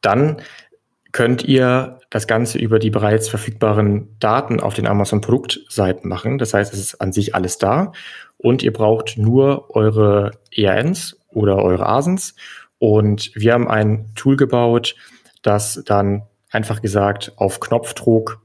[0.00, 0.42] dann
[1.12, 6.38] könnt ihr das Ganze über die bereits verfügbaren Daten auf den Amazon Produktseiten machen.
[6.38, 7.92] Das heißt, es ist an sich alles da.
[8.36, 12.34] Und ihr braucht nur eure ERNs oder eure ASINs
[12.78, 14.96] und wir haben ein Tool gebaut,
[15.42, 18.40] das dann einfach gesagt auf Knopfdruck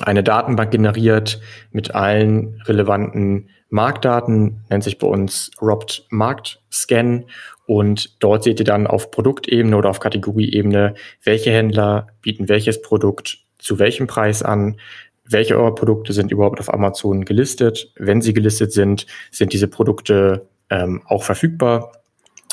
[0.00, 1.40] eine Datenbank generiert
[1.72, 7.24] mit allen relevanten Marktdaten, nennt sich bei uns Robbed Markt Scan
[7.68, 13.40] und dort seht ihr dann auf Produktebene oder auf Kategorieebene, welche Händler bieten welches Produkt
[13.58, 14.80] zu welchem Preis an,
[15.26, 17.92] welche eurer Produkte sind überhaupt auf Amazon gelistet.
[17.96, 21.92] Wenn sie gelistet sind, sind diese Produkte ähm, auch verfügbar.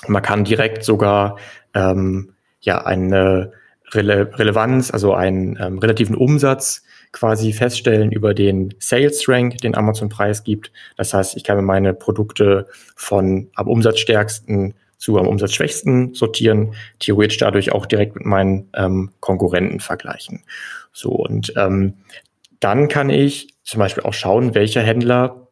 [0.05, 1.37] Man kann direkt sogar
[1.73, 3.53] ähm, ja eine
[3.93, 10.09] Rele Relevanz, also einen ähm, relativen Umsatz quasi feststellen über den Sales Rank, den Amazon
[10.09, 10.73] Preis gibt.
[10.97, 14.73] Das heißt, ich kann mir meine Produkte von am umsatzstärksten
[15.05, 20.43] zu am umsatzschwächsten sortieren, theoretisch dadurch auch direkt mit meinen ähm, Konkurrenten vergleichen.
[20.91, 21.93] So, und ähm,
[22.59, 25.47] dann kann ich zum Beispiel auch schauen, welcher Händler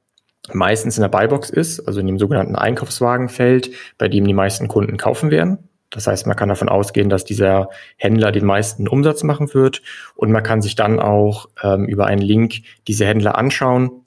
[0.51, 4.97] meistens in der Buybox ist, also in dem sogenannten Einkaufswagenfeld, bei dem die meisten Kunden
[4.97, 5.69] kaufen werden.
[5.91, 9.83] Das heißt, man kann davon ausgehen, dass dieser Händler den meisten Umsatz machen wird
[10.15, 14.02] und man kann sich dann auch ähm, über einen Link diese Händler anschauen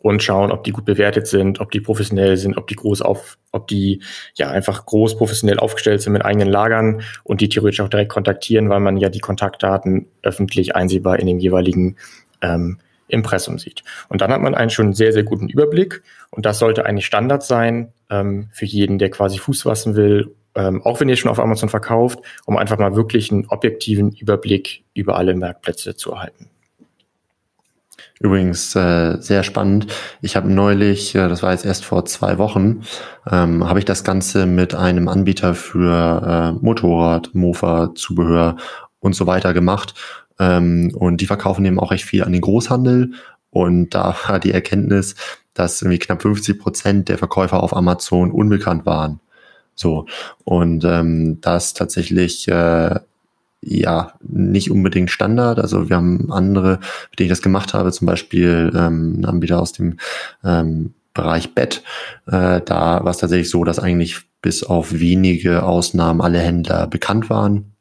[0.00, 3.38] und schauen, ob die gut bewertet sind, ob die professionell sind, ob die groß auf,
[3.50, 4.02] ob die
[4.34, 8.70] ja einfach groß professionell aufgestellt sind mit eigenen Lagern und die theoretisch auch direkt kontaktieren,
[8.70, 11.96] weil man ja die Kontaktdaten öffentlich einsehbar in dem jeweiligen
[12.40, 12.78] ähm,
[13.08, 13.82] Impressum sieht.
[14.08, 16.02] Und dann hat man einen schon sehr, sehr guten Überblick.
[16.30, 20.82] Und das sollte eigentlich Standard sein ähm, für jeden, der quasi Fuß fassen will, ähm,
[20.82, 25.16] auch wenn ihr schon auf Amazon verkauft, um einfach mal wirklich einen objektiven Überblick über
[25.16, 26.48] alle Marktplätze zu erhalten.
[28.22, 29.88] Übrigens äh, sehr spannend.
[30.20, 32.82] Ich habe neulich, äh, das war jetzt erst vor zwei Wochen,
[33.28, 38.56] ähm, habe ich das Ganze mit einem Anbieter für äh, Motorrad, Mofa, Zubehör
[39.00, 39.94] und so weiter gemacht.
[40.38, 43.12] Ähm, und die verkaufen eben auch recht viel an den Großhandel.
[43.50, 45.16] Und da war die Erkenntnis,
[45.52, 49.18] dass irgendwie knapp 50 Prozent der Verkäufer auf Amazon unbekannt waren.
[49.74, 50.06] So.
[50.44, 53.00] Und ähm, das tatsächlich äh,
[53.62, 55.58] ja nicht unbedingt Standard.
[55.58, 59.60] Also wir haben andere, mit denen ich das gemacht habe, zum Beispiel ähm, ein Anbieter
[59.60, 59.98] aus dem
[60.44, 61.82] ähm, Bereich Bett.
[62.26, 67.30] Äh, da war es tatsächlich so, dass eigentlich bis auf wenige Ausnahmen alle Händler bekannt
[67.30, 67.72] waren.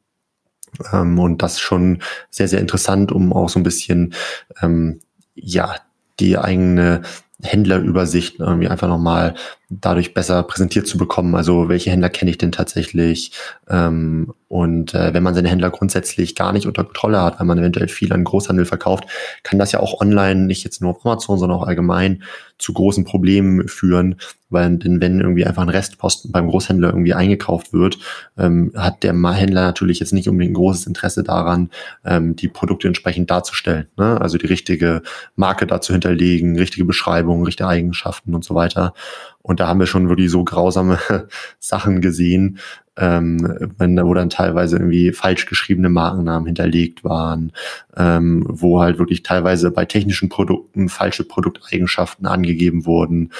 [0.93, 4.13] Ähm, und das schon sehr, sehr interessant, um auch so ein bisschen
[4.61, 4.99] ähm,
[5.35, 5.75] ja
[6.19, 7.01] die eigene
[7.41, 9.33] Händlerübersicht irgendwie einfach nochmal
[9.71, 11.33] dadurch besser präsentiert zu bekommen.
[11.33, 13.31] Also welche Händler kenne ich denn tatsächlich?
[13.69, 17.57] Ähm, und äh, wenn man seine Händler grundsätzlich gar nicht unter Kontrolle hat, weil man
[17.57, 19.05] eventuell viel an Großhandel verkauft,
[19.43, 22.23] kann das ja auch online, nicht jetzt nur auf Amazon, sondern auch allgemein
[22.57, 24.15] zu großen Problemen führen.
[24.49, 27.97] Weil denn wenn irgendwie einfach ein Restposten beim Großhändler irgendwie eingekauft wird,
[28.37, 31.69] ähm, hat der Händler natürlich jetzt nicht unbedingt ein großes Interesse daran,
[32.03, 33.87] ähm, die Produkte entsprechend darzustellen.
[33.95, 34.19] Ne?
[34.19, 35.01] Also die richtige
[35.37, 38.93] Marke dazu hinterlegen, richtige Beschreibung, richtige Eigenschaften und so weiter.
[39.41, 40.99] Und da haben wir schon wirklich so grausame
[41.59, 42.59] Sachen gesehen,
[42.97, 47.51] ähm, wenn, wo dann teilweise irgendwie falsch geschriebene Markennamen hinterlegt waren,
[47.97, 53.31] ähm, wo halt wirklich teilweise bei technischen Produkten falsche Produkteigenschaften angegeben wurden.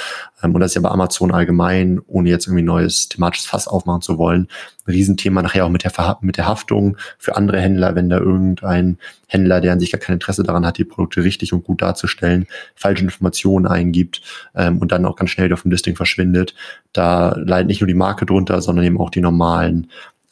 [0.43, 4.01] Ähm, und das ist ja bei Amazon allgemein, ohne jetzt irgendwie neues thematisches Fass aufmachen
[4.01, 4.47] zu wollen,
[4.87, 8.97] ein Riesenthema nachher auch mit der, mit der Haftung für andere Händler, wenn da irgendein
[9.27, 12.47] Händler, der an sich gar kein Interesse daran hat, die Produkte richtig und gut darzustellen,
[12.75, 14.21] falsche Informationen eingibt
[14.55, 16.55] ähm, und dann auch ganz schnell auf dem Listing verschwindet.
[16.93, 19.89] Da leidet nicht nur die Marke drunter, sondern eben auch die normalen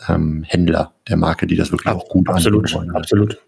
[0.08, 2.92] ähm, Händler der Marke, die das wirklich auch gut absolut, wollen.
[2.96, 3.40] Absolut.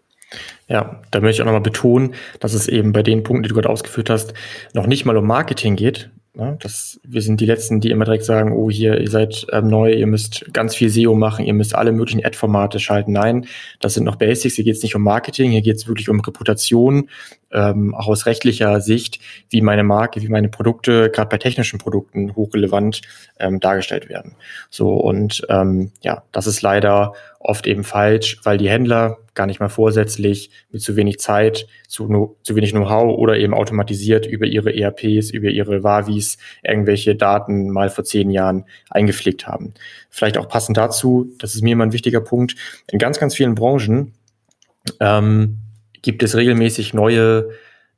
[0.67, 3.55] Ja, da möchte ich auch nochmal betonen, dass es eben bei den Punkten, die du
[3.55, 4.33] gerade ausgeführt hast,
[4.73, 6.57] noch nicht mal um Marketing geht, Ne?
[6.61, 9.91] Das, wir sind die Letzten, die immer direkt sagen, oh hier, ihr seid ähm, neu,
[9.91, 13.11] ihr müsst ganz viel SEO machen, ihr müsst alle möglichen Ad-Formate schalten.
[13.11, 13.47] Nein,
[13.81, 16.21] das sind noch Basics, hier geht es nicht um Marketing, hier geht es wirklich um
[16.21, 17.09] Reputation,
[17.53, 22.35] ähm, auch aus rechtlicher Sicht, wie meine Marke, wie meine Produkte, gerade bei technischen Produkten,
[22.35, 23.01] hochrelevant
[23.39, 24.35] ähm, dargestellt werden.
[24.69, 29.59] So, und ähm, ja, das ist leider oft eben falsch, weil die Händler gar nicht
[29.59, 34.75] mal vorsätzlich mit zu wenig Zeit, zu, zu wenig Know-how oder eben automatisiert über ihre
[34.75, 39.73] ERPs, über ihre Wavis irgendwelche Daten mal vor zehn Jahren eingepflegt haben.
[40.09, 42.55] Vielleicht auch passend dazu, das ist mir immer ein wichtiger Punkt,
[42.91, 44.13] in ganz, ganz vielen Branchen
[44.99, 45.60] ähm,
[46.01, 47.49] gibt es regelmäßig neue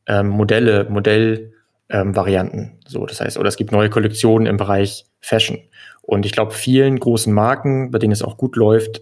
[0.07, 2.59] ähm, Modelle, Modellvarianten.
[2.59, 5.59] Ähm, so, das heißt, oder es gibt neue Kollektionen im Bereich Fashion.
[6.01, 9.01] Und ich glaube, vielen großen Marken, bei denen es auch gut läuft,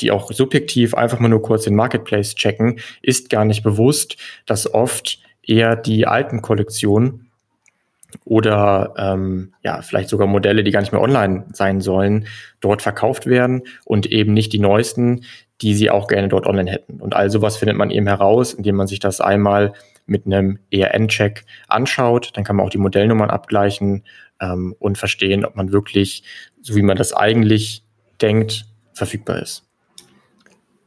[0.00, 4.72] die auch subjektiv einfach mal nur kurz den Marketplace checken, ist gar nicht bewusst, dass
[4.72, 7.30] oft eher die alten Kollektionen
[8.24, 12.26] oder ähm, ja, vielleicht sogar Modelle, die gar nicht mehr online sein sollen,
[12.60, 15.24] dort verkauft werden und eben nicht die neuesten,
[15.62, 17.00] die sie auch gerne dort online hätten.
[17.00, 19.72] Und all sowas findet man eben heraus, indem man sich das einmal
[20.06, 22.32] mit einem ERN-Check anschaut.
[22.34, 24.02] Dann kann man auch die Modellnummern abgleichen
[24.40, 26.24] ähm, und verstehen, ob man wirklich,
[26.60, 27.84] so wie man das eigentlich
[28.20, 29.64] denkt, verfügbar ist.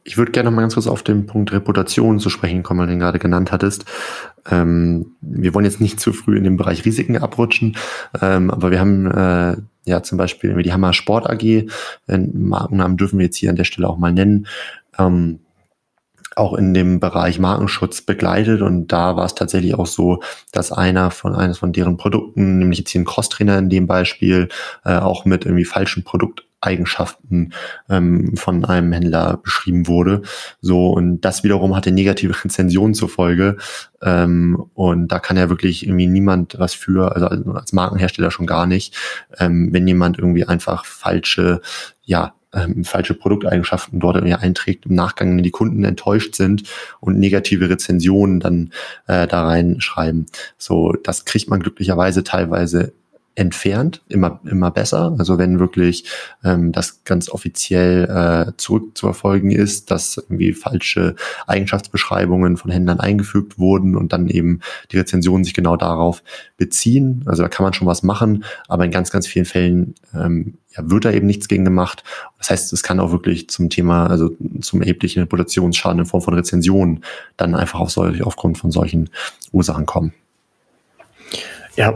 [0.03, 2.87] Ich würde gerne noch mal ganz kurz auf den Punkt Reputation zu sprechen kommen, weil
[2.87, 3.85] du den gerade genannt hattest.
[4.49, 7.75] Ähm, wir wollen jetzt nicht zu früh in den Bereich Risiken abrutschen,
[8.21, 11.67] ähm, aber wir haben äh, ja zum Beispiel die Hammer Sport AG,
[12.07, 14.47] Markennamen dürfen wir jetzt hier an der Stelle auch mal nennen,
[14.97, 15.39] ähm,
[16.35, 18.61] auch in dem Bereich Markenschutz begleitet.
[18.61, 20.21] Und da war es tatsächlich auch so,
[20.51, 24.49] dass einer von eines von deren Produkten, nämlich jetzt hier ein Crosstrainer in dem Beispiel,
[24.83, 27.53] äh, auch mit irgendwie falschen Produkt Eigenschaften
[27.89, 30.21] ähm, von einem Händler beschrieben wurde.
[30.61, 33.57] So, und das wiederum hatte negative Rezensionen zur Folge.
[34.01, 38.65] Ähm, und da kann ja wirklich irgendwie niemand was für, also als Markenhersteller schon gar
[38.65, 38.95] nicht,
[39.39, 41.61] ähm, wenn jemand irgendwie einfach falsche,
[42.03, 46.63] ja, ähm, falsche Produkteigenschaften dort irgendwie einträgt, im Nachgang die Kunden enttäuscht sind
[46.99, 48.71] und negative Rezensionen dann
[49.07, 50.25] äh, da reinschreiben.
[50.57, 52.93] So, das kriegt man glücklicherweise teilweise
[53.35, 55.13] entfernt, immer, immer besser.
[55.19, 56.05] Also wenn wirklich
[56.43, 63.95] ähm, das ganz offiziell äh, zurückzuerfolgen ist, dass irgendwie falsche Eigenschaftsbeschreibungen von Händlern eingefügt wurden
[63.97, 66.23] und dann eben die Rezensionen sich genau darauf
[66.57, 67.23] beziehen.
[67.25, 70.89] Also da kann man schon was machen, aber in ganz, ganz vielen Fällen ähm, ja,
[70.89, 72.03] wird da eben nichts gegen gemacht.
[72.37, 76.33] Das heißt, es kann auch wirklich zum Thema, also zum erheblichen Reputationsschaden in Form von
[76.33, 77.03] Rezensionen
[77.35, 79.09] dann einfach auf solch, aufgrund von solchen
[79.51, 80.13] Ursachen kommen.
[81.75, 81.93] Ja,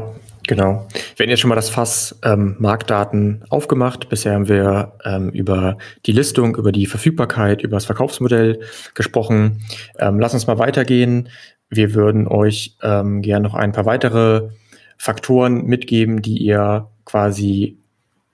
[0.49, 0.87] Genau.
[1.15, 4.09] Wir hatten jetzt schon mal das Fass ähm, Marktdaten aufgemacht.
[4.09, 8.61] Bisher haben wir ähm, über die Listung, über die Verfügbarkeit, über das Verkaufsmodell
[8.95, 9.61] gesprochen.
[9.99, 11.29] Ähm, lass uns mal weitergehen.
[11.69, 14.49] Wir würden euch ähm, gerne noch ein paar weitere
[14.97, 17.77] Faktoren mitgeben, die ihr quasi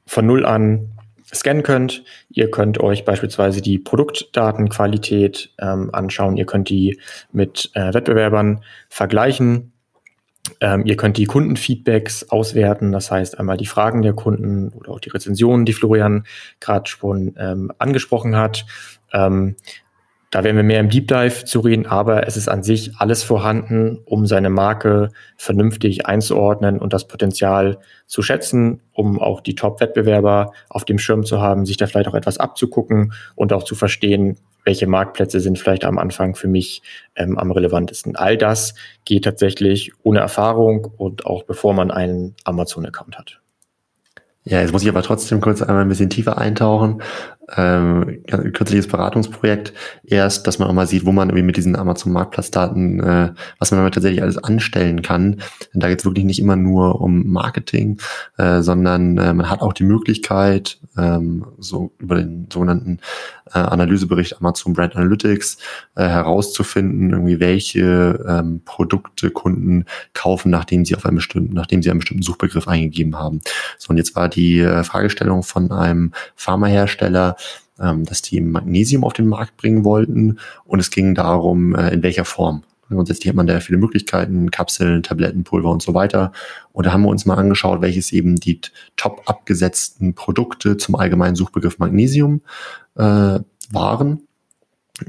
[0.05, 0.93] von Null an
[1.33, 2.05] scannen könnt.
[2.29, 6.37] Ihr könnt euch beispielsweise die Produktdatenqualität ähm, anschauen.
[6.37, 6.97] Ihr könnt die
[7.33, 9.73] mit äh, Wettbewerbern vergleichen.
[10.61, 14.99] Ähm, ihr könnt die Kundenfeedbacks auswerten, das heißt einmal die Fragen der Kunden oder auch
[14.99, 16.25] die Rezensionen, die Florian
[16.59, 18.65] gerade schon ähm, angesprochen hat.
[19.13, 19.55] Ähm,
[20.35, 23.23] da werden wir mehr im Deep Dive zu reden, aber es ist an sich alles
[23.23, 30.51] vorhanden, um seine Marke vernünftig einzuordnen und das Potenzial zu schätzen, um auch die Top-Wettbewerber
[30.67, 34.37] auf dem Schirm zu haben, sich da vielleicht auch etwas abzugucken und auch zu verstehen,
[34.65, 36.81] welche Marktplätze sind vielleicht am Anfang für mich
[37.15, 38.15] ähm, am relevantesten.
[38.15, 38.73] All das
[39.05, 43.41] geht tatsächlich ohne Erfahrung und auch bevor man einen Amazon-Account hat.
[44.47, 47.01] Ja, jetzt muss ich aber trotzdem kurz einmal ein bisschen tiefer eintauchen
[47.55, 52.99] ähm, kürzliches Beratungsprojekt erst, dass man auch mal sieht, wo man irgendwie mit diesen Amazon-Marktplatzdaten,
[52.99, 55.41] äh, was man damit tatsächlich alles anstellen kann.
[55.73, 57.99] Denn da geht es wirklich nicht immer nur um Marketing,
[58.37, 62.99] äh, sondern äh, man hat auch die Möglichkeit, ähm, so über den sogenannten
[63.53, 65.57] äh, Analysebericht Amazon Brand Analytics
[65.95, 71.89] äh, herauszufinden, irgendwie welche ähm, Produkte Kunden kaufen, nachdem sie auf einen bestimmten, nachdem sie
[71.89, 73.41] einen bestimmten Suchbegriff eingegeben haben.
[73.77, 77.34] So, und jetzt war die äh, Fragestellung von einem Pharmahersteller,
[77.79, 82.03] ähm, dass die Magnesium auf den Markt bringen wollten und es ging darum, äh, in
[82.03, 82.63] welcher Form.
[82.89, 86.31] Grundsätzlich hat man da viele Möglichkeiten, Kapseln, Tabletten, Pulver und so weiter.
[86.71, 88.61] Und da haben wir uns mal angeschaut, welches eben die
[88.95, 92.41] top abgesetzten Produkte zum allgemeinen Suchbegriff Magnesium
[92.95, 93.39] äh,
[93.71, 94.21] waren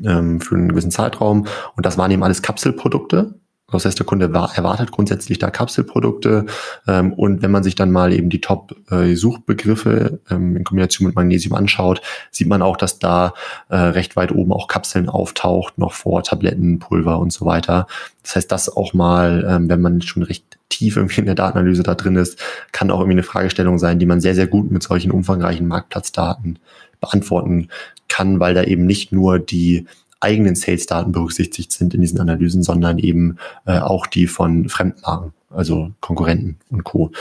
[0.02, 1.46] ähm, für einen gewissen Zeitraum.
[1.76, 3.34] Und das waren eben alles Kapselprodukte.
[3.72, 6.46] Das heißt, der Kunde erwartet grundsätzlich da Kapselprodukte.
[6.86, 11.54] Ähm, und wenn man sich dann mal eben die Top-Suchbegriffe ähm, in Kombination mit Magnesium
[11.56, 12.00] anschaut,
[12.30, 13.34] sieht man auch, dass da
[13.68, 17.88] äh, recht weit oben auch Kapseln auftaucht, noch vor Tabletten, Pulver und so weiter.
[18.22, 21.82] Das heißt, das auch mal, ähm, wenn man schon recht tief irgendwie in der Datenanalyse
[21.82, 22.38] da drin ist,
[22.70, 26.60] kann auch irgendwie eine Fragestellung sein, die man sehr, sehr gut mit solchen umfangreichen Marktplatzdaten
[27.00, 27.68] beantworten
[28.08, 29.86] kann, weil da eben nicht nur die
[30.20, 35.90] eigenen Sales-Daten berücksichtigt sind in diesen Analysen, sondern eben äh, auch die von Fremdmarken, also
[36.00, 37.12] Konkurrenten und Co.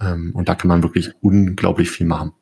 [0.00, 2.32] Ähm, und da kann man wirklich unglaublich viel machen.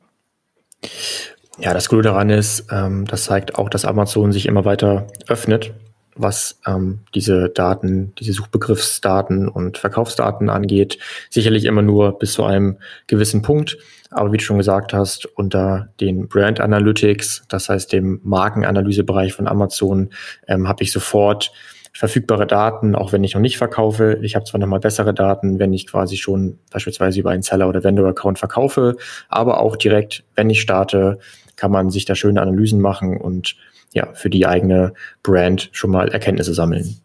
[1.58, 5.74] Ja, das Gute daran ist, ähm, das zeigt auch, dass Amazon sich immer weiter öffnet
[6.14, 10.98] was ähm, diese Daten, diese Suchbegriffsdaten und Verkaufsdaten angeht.
[11.30, 13.78] Sicherlich immer nur bis zu einem gewissen Punkt.
[14.10, 19.48] Aber wie du schon gesagt hast, unter den Brand Analytics, das heißt dem Markenanalysebereich von
[19.48, 20.10] Amazon,
[20.46, 21.52] ähm, habe ich sofort
[21.94, 24.18] verfügbare Daten, auch wenn ich noch nicht verkaufe.
[24.22, 27.84] Ich habe zwar nochmal bessere Daten, wenn ich quasi schon beispielsweise über einen Seller- oder
[27.84, 28.96] Vendor-Account verkaufe,
[29.28, 31.18] aber auch direkt, wenn ich starte,
[31.56, 33.56] kann man sich da schöne Analysen machen und
[33.92, 36.96] ja, für die eigene Brand schon mal Erkenntnisse sammeln.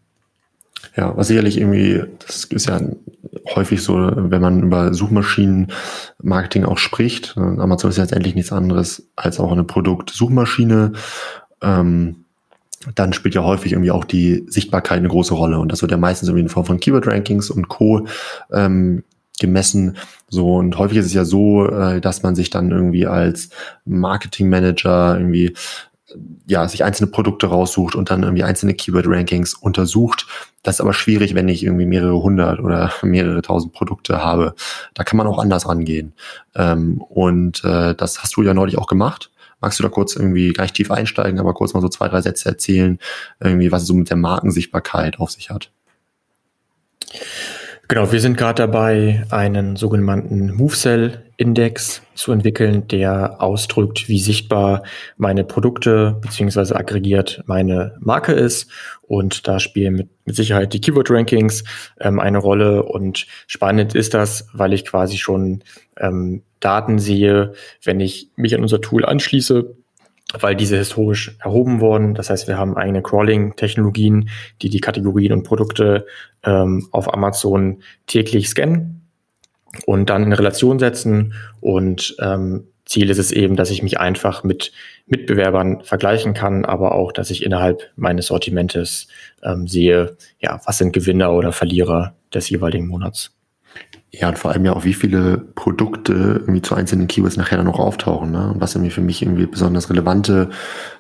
[0.96, 2.80] Ja, was sicherlich irgendwie, das ist ja
[3.56, 7.36] häufig so, wenn man über Suchmaschinenmarketing auch spricht.
[7.38, 10.94] Amazon ist ja letztendlich nichts anderes als auch eine Produktsuchmaschine.
[11.62, 12.26] Ähm,
[12.96, 15.60] dann spielt ja häufig irgendwie auch die Sichtbarkeit eine große Rolle.
[15.60, 18.08] Und das wird ja meistens irgendwie in Form von Keyword-Rankings und Co.
[18.52, 19.04] Ähm,
[19.40, 19.98] gemessen.
[20.30, 23.50] So, und häufig ist es ja so, äh, dass man sich dann irgendwie als
[23.86, 25.54] Marketing-Manager irgendwie
[26.46, 30.28] ja, sich einzelne Produkte raussucht und dann irgendwie einzelne Keyword-Rankings untersucht.
[30.64, 34.56] Das ist aber schwierig, wenn ich irgendwie mehrere hundert oder mehrere tausend Produkte habe.
[34.94, 36.14] Da kann man auch anders rangehen.
[36.56, 39.32] Ähm, und äh, das hast du ja neulich auch gemacht.
[39.60, 42.48] Magst du da kurz irgendwie gleich tief einsteigen, aber kurz mal so zwei, drei Sätze
[42.48, 43.00] erzählen,
[43.40, 45.72] irgendwie, was es so mit der Markensichtbarkeit auf sich hat?
[47.88, 50.52] Genau, wir sind gerade dabei, einen sogenannten
[51.38, 54.84] MoveCell-Index zu entwickeln, der ausdrückt, wie sichtbar
[55.18, 58.70] meine Produkte beziehungsweise aggregiert meine Marke ist.
[59.04, 61.64] Und da spielen mit, mit Sicherheit die Keyword-Rankings
[62.00, 62.84] ähm, eine Rolle.
[62.84, 65.64] Und spannend ist das, weil ich quasi schon
[65.98, 69.76] ähm, Daten sehe, wenn ich mich an unser Tool anschließe,
[70.40, 72.16] weil diese historisch erhoben wurden.
[72.16, 74.30] Das heißt, wir haben eigene Crawling-Technologien,
[74.62, 76.06] die die Kategorien und Produkte
[76.44, 79.07] ähm, auf Amazon täglich scannen.
[79.86, 81.34] Und dann in Relation setzen.
[81.62, 84.72] Und ähm, Ziel ist es eben, dass ich mich einfach mit
[85.06, 89.08] Mitbewerbern vergleichen kann, aber auch, dass ich innerhalb meines Sortimentes
[89.44, 93.32] ähm, sehe, ja, was sind Gewinner oder Verlierer des jeweiligen Monats.
[94.12, 97.68] Ja, und vor allem ja auch, wie viele Produkte irgendwie zu einzelnen Keywords nachher dann
[97.68, 98.52] noch auftauchen, ne?
[98.52, 100.50] Und was irgendwie für mich irgendwie besonders relevante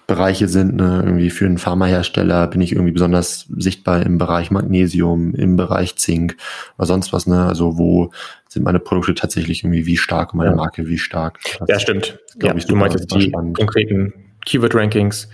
[0.08, 1.02] Bereiche sind, ne?
[1.06, 6.38] Irgendwie für einen Pharmahersteller bin ich irgendwie besonders sichtbar im Bereich Magnesium, im Bereich Zink
[6.78, 7.46] oder sonst was, ne?
[7.46, 8.12] Also wo
[8.48, 10.56] sind meine Produkte tatsächlich irgendwie wie stark und meine ja.
[10.56, 11.39] Marke wie stark?
[11.60, 12.20] Das ja, stimmt.
[12.41, 13.58] Ja, ich, du meinst jetzt die spannend.
[13.58, 14.13] konkreten
[14.46, 15.28] Keyword-Rankings.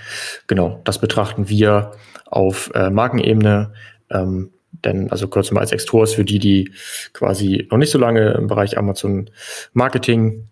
[0.48, 1.92] Genau, das betrachten wir
[2.26, 3.74] auf äh, Markenebene.
[4.10, 4.50] Ähm,
[4.84, 6.72] denn, also kurz mal als Extors für die, die
[7.14, 9.30] quasi noch nicht so lange im Bereich Amazon
[9.74, 10.48] Marketing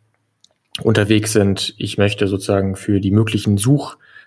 [0.83, 1.73] unterwegs sind.
[1.77, 3.57] Ich möchte sozusagen für die möglichen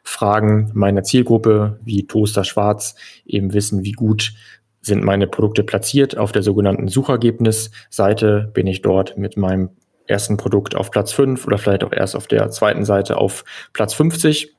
[0.05, 2.95] Suchfragen meiner Zielgruppe wie Toaster Schwarz
[3.27, 4.35] eben wissen, wie gut
[4.81, 6.17] sind meine Produkte platziert.
[6.17, 9.71] Auf der sogenannten Suchergebnisseite bin ich dort mit meinem
[10.07, 13.95] ersten Produkt auf Platz 5 oder vielleicht auch erst auf der zweiten Seite auf Platz
[13.95, 14.55] 50.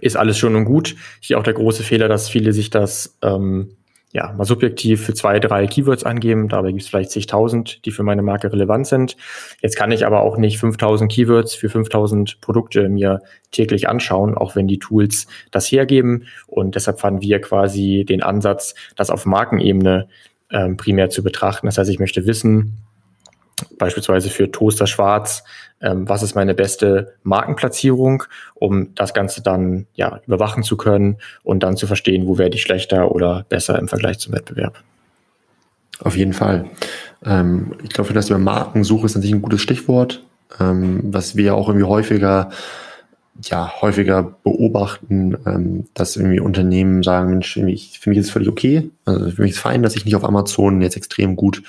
[0.00, 0.94] Ist alles schon und gut.
[1.20, 3.76] Hier auch der große Fehler, dass viele sich das ähm,
[4.12, 6.48] ja, mal subjektiv für zwei, drei Keywords angeben.
[6.48, 9.16] Dabei gibt es vielleicht zigtausend, die für meine Marke relevant sind.
[9.62, 13.22] Jetzt kann ich aber auch nicht 5000 Keywords für 5000 Produkte mir
[13.52, 16.26] täglich anschauen, auch wenn die Tools das hergeben.
[16.46, 20.08] Und deshalb fanden wir quasi den Ansatz, das auf Markenebene
[20.50, 21.66] ähm, primär zu betrachten.
[21.66, 22.84] Das heißt, ich möchte wissen,
[23.78, 25.44] beispielsweise für Toaster Schwarz,
[25.80, 31.62] ähm, was ist meine beste Markenplatzierung, um das Ganze dann ja überwachen zu können und
[31.62, 34.82] dann zu verstehen, wo werde ich schlechter oder besser im Vergleich zum Wettbewerb.
[36.00, 36.66] Auf jeden Fall.
[37.24, 40.22] Ähm, ich glaube, das über Markensuche ist natürlich ein gutes Stichwort,
[40.60, 42.50] ähm, was wir auch irgendwie häufiger
[43.40, 48.48] ja, häufiger beobachten, ähm, dass irgendwie Unternehmen sagen, Mensch, ich, für mich ist es völlig
[48.48, 48.90] okay.
[49.06, 51.62] Also für mich ist es fein, dass ich nicht auf Amazon jetzt extrem gut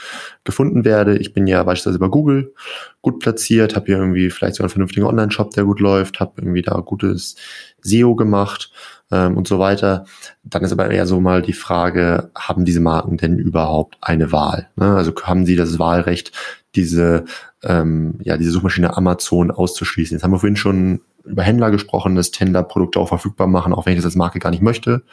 [0.44, 1.18] gefunden werde.
[1.18, 2.54] Ich bin ja beispielsweise bei Google
[3.02, 6.62] gut platziert, habe hier irgendwie vielleicht sogar einen vernünftigen Online-Shop, der gut läuft, habe irgendwie
[6.62, 7.36] da gutes
[7.82, 8.72] SEO gemacht
[9.12, 10.06] ähm, und so weiter.
[10.44, 14.70] Dann ist aber eher so mal die Frage, haben diese Marken denn überhaupt eine Wahl?
[14.76, 14.96] Ne?
[14.96, 16.34] Also haben sie das Wahlrecht,
[16.76, 17.24] diese
[17.64, 20.16] ähm, ja, diese Suchmaschine Amazon auszuschließen.
[20.16, 23.86] Jetzt haben wir vorhin schon über Händler gesprochen, dass Händler Produkte auch verfügbar machen, auch
[23.86, 25.04] wenn ich das als Marke gar nicht möchte.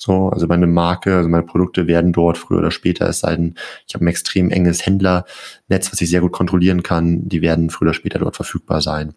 [0.00, 3.54] So, also meine Marke, also meine Produkte werden dort früher oder später, es sei denn,
[3.86, 7.88] ich habe ein extrem enges Händlernetz, was ich sehr gut kontrollieren kann, die werden früher
[7.88, 9.14] oder später dort verfügbar sein.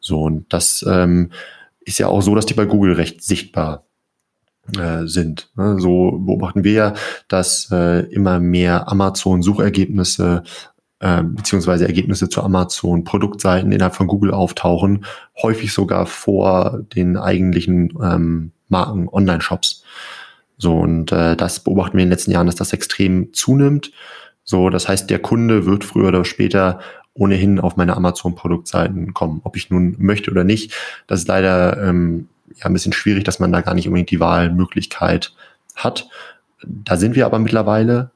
[0.00, 1.32] So, und das ähm,
[1.80, 3.84] ist ja auch so, dass die bei Google recht sichtbar
[4.78, 5.50] äh, sind.
[5.56, 5.78] Ne?
[5.80, 6.94] So beobachten wir ja,
[7.28, 10.44] dass äh, immer mehr Amazon-Suchergebnisse
[11.02, 15.04] äh, beziehungsweise Ergebnisse zu Amazon, Produktseiten innerhalb von Google auftauchen,
[15.42, 19.82] häufig sogar vor den eigentlichen ähm, Marken Online-Shops.
[20.58, 23.90] So, und äh, das beobachten wir in den letzten Jahren, dass das extrem zunimmt.
[24.44, 26.78] So, das heißt, der Kunde wird früher oder später
[27.14, 30.72] ohnehin auf meine Amazon-Produktseiten kommen, ob ich nun möchte oder nicht.
[31.08, 34.20] Das ist leider ähm, ja ein bisschen schwierig, dass man da gar nicht unbedingt die
[34.20, 35.34] Wahlmöglichkeit
[35.74, 36.08] hat.
[36.64, 38.11] Da sind wir aber mittlerweile.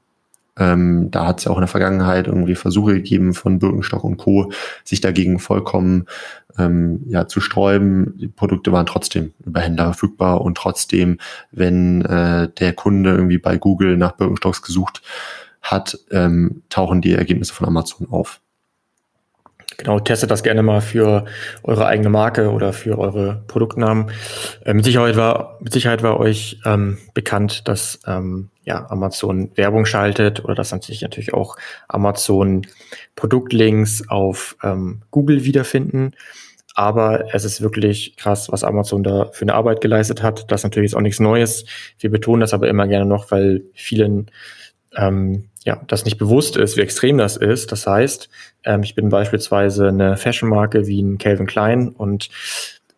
[0.58, 4.16] Ähm, da hat es ja auch in der Vergangenheit irgendwie Versuche gegeben von Birkenstock und
[4.16, 4.50] Co.,
[4.84, 6.06] sich dagegen vollkommen
[6.58, 8.16] ähm, ja, zu sträuben.
[8.16, 11.18] Die Produkte waren trotzdem über Händler verfügbar und trotzdem,
[11.50, 15.02] wenn äh, der Kunde irgendwie bei Google nach Birkenstocks gesucht
[15.60, 18.40] hat, ähm, tauchen die Ergebnisse von Amazon auf.
[19.78, 21.26] Genau, testet das gerne mal für
[21.62, 24.10] eure eigene Marke oder für eure Produktnamen.
[24.64, 29.84] Äh, mit, Sicherheit war, mit Sicherheit war euch ähm, bekannt, dass ähm, ja, Amazon Werbung
[29.84, 31.56] schaltet oder dass natürlich natürlich auch
[31.88, 32.62] Amazon
[33.16, 36.12] Produktlinks auf ähm, Google wiederfinden.
[36.74, 40.50] Aber es ist wirklich krass, was Amazon da für eine Arbeit geleistet hat.
[40.50, 41.64] Das ist natürlich auch nichts Neues.
[41.98, 44.30] Wir betonen das aber immer gerne noch, weil vielen
[44.94, 47.72] ähm, ja, das nicht bewusst ist, wie extrem das ist.
[47.72, 48.28] Das heißt,
[48.64, 52.30] ähm, ich bin beispielsweise eine Fashion-Marke wie ein Calvin Klein und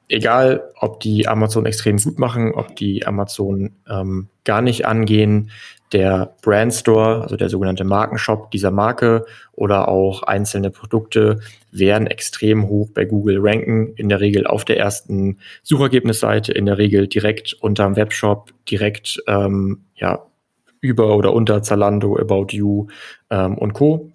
[0.09, 5.51] egal, ob die Amazon extrem gut machen, ob die Amazon ähm, gar nicht angehen,
[5.92, 11.40] der Brand Store, also der sogenannte Markenshop dieser Marke oder auch einzelne Produkte
[11.72, 16.79] werden extrem hoch bei Google ranken, in der Regel auf der ersten Suchergebnisseite, in der
[16.79, 20.27] Regel direkt unterm Webshop, direkt ähm, ja,
[20.80, 22.86] über oder unter Zalando, About You
[23.30, 24.12] ähm, und Co.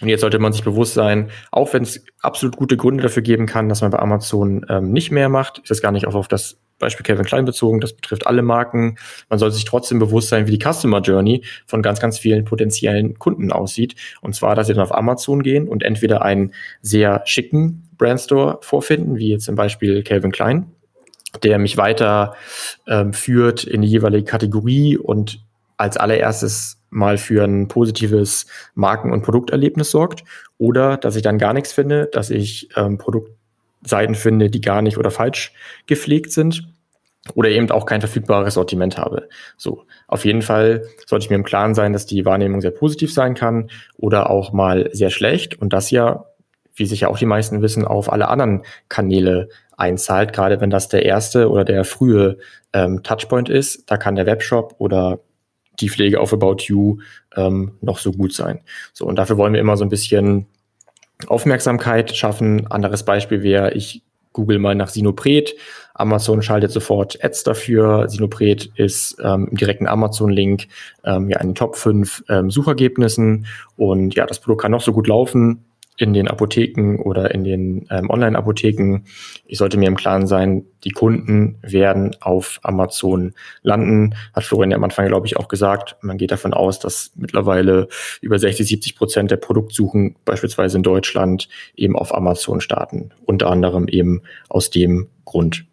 [0.00, 3.46] Und jetzt sollte man sich bewusst sein, auch wenn es absolut gute Gründe dafür geben
[3.46, 6.58] kann, dass man bei Amazon ähm, nicht mehr macht, ist das gar nicht auf das
[6.78, 8.98] Beispiel Kevin Klein bezogen, das betrifft alle Marken.
[9.30, 13.18] Man sollte sich trotzdem bewusst sein, wie die Customer Journey von ganz, ganz vielen potenziellen
[13.18, 13.94] Kunden aussieht.
[14.20, 19.16] Und zwar, dass sie dann auf Amazon gehen und entweder einen sehr schicken Brandstore vorfinden,
[19.16, 20.70] wie jetzt zum Beispiel Calvin Klein,
[21.42, 22.34] der mich weiter
[22.86, 25.40] ähm, führt in die jeweilige Kategorie und
[25.76, 30.24] als allererstes mal für ein positives Marken- und Produkterlebnis sorgt
[30.58, 34.98] oder dass ich dann gar nichts finde, dass ich ähm, Produktseiten finde, die gar nicht
[34.98, 35.52] oder falsch
[35.86, 36.66] gepflegt sind
[37.34, 39.28] oder eben auch kein verfügbares Sortiment habe.
[39.56, 43.12] So, auf jeden Fall sollte ich mir im Klaren sein, dass die Wahrnehmung sehr positiv
[43.12, 46.26] sein kann oder auch mal sehr schlecht und das ja,
[46.74, 51.04] wie sicher auch die meisten wissen, auf alle anderen Kanäle einzahlt, gerade wenn das der
[51.04, 52.38] erste oder der frühe
[52.72, 55.20] ähm, Touchpoint ist, da kann der Webshop oder
[55.80, 56.98] die Pflege auf About You
[57.36, 58.60] ähm, noch so gut sein.
[58.92, 60.46] So, und dafür wollen wir immer so ein bisschen
[61.26, 62.66] Aufmerksamkeit schaffen.
[62.66, 64.02] Anderes Beispiel wäre, ich
[64.32, 65.54] google mal nach Sinopret.
[65.94, 68.08] Amazon schaltet sofort Ads dafür.
[68.08, 70.68] Sinopret ist ähm, im direkten Amazon-Link
[71.04, 73.46] ähm, ja in den Top 5 ähm, Suchergebnissen.
[73.76, 75.64] Und ja, das Produkt kann noch so gut laufen
[75.98, 79.04] in den Apotheken oder in den ähm, Online-Apotheken.
[79.46, 83.32] Ich sollte mir im Klaren sein, die Kunden werden auf Amazon
[83.62, 84.14] landen.
[84.34, 85.96] Hat Florian am Anfang, glaube ich, auch gesagt.
[86.02, 87.88] Man geht davon aus, dass mittlerweile
[88.20, 93.10] über 60, 70 Prozent der Produktsuchen beispielsweise in Deutschland eben auf Amazon starten.
[93.24, 95.64] Unter anderem eben aus dem Grund.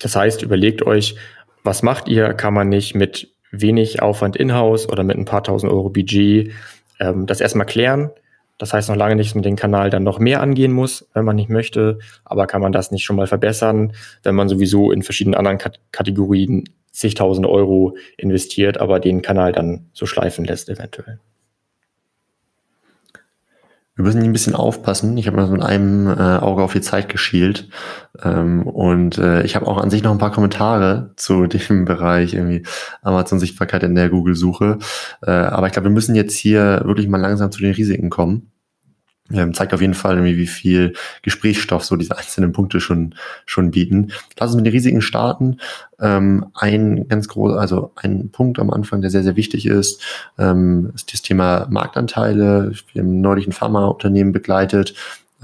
[0.00, 1.16] Das heißt, überlegt euch,
[1.62, 2.34] was macht ihr?
[2.34, 6.52] Kann man nicht mit wenig Aufwand in-house oder mit ein paar tausend Euro Budget
[7.00, 8.10] ähm, das erstmal klären?
[8.58, 11.24] Das heißt noch lange nicht, dass man den Kanal dann noch mehr angehen muss, wenn
[11.24, 11.98] man nicht möchte.
[12.24, 13.92] Aber kann man das nicht schon mal verbessern,
[14.22, 19.88] wenn man sowieso in verschiedenen anderen Kat Kategorien zigtausend Euro investiert, aber den Kanal dann
[19.92, 21.18] so schleifen lässt eventuell.
[23.96, 25.16] Wir müssen ein bisschen aufpassen.
[25.16, 27.68] Ich habe mal so mit einem äh, Auge auf die Zeit geschielt.
[28.22, 32.34] Ähm, und äh, ich habe auch an sich noch ein paar Kommentare zu dem Bereich
[32.34, 32.64] irgendwie
[33.02, 34.78] Amazon-Sichtbarkeit in der Google-Suche.
[35.22, 38.50] Äh, aber ich glaube, wir müssen jetzt hier wirklich mal langsam zu den Risiken kommen
[39.32, 43.14] ähm, zeigt auf jeden Fall, wie viel Gesprächsstoff so diese einzelnen Punkte schon,
[43.46, 44.12] schon bieten.
[44.38, 45.60] Lass uns mit den Risiken starten.
[45.98, 50.02] Ähm, ein ganz groß, also ein Punkt am Anfang, der sehr, sehr wichtig ist,
[50.38, 52.72] ähm, ist das Thema Marktanteile.
[52.92, 54.94] Wir haben neulich ein Pharmaunternehmen begleitet,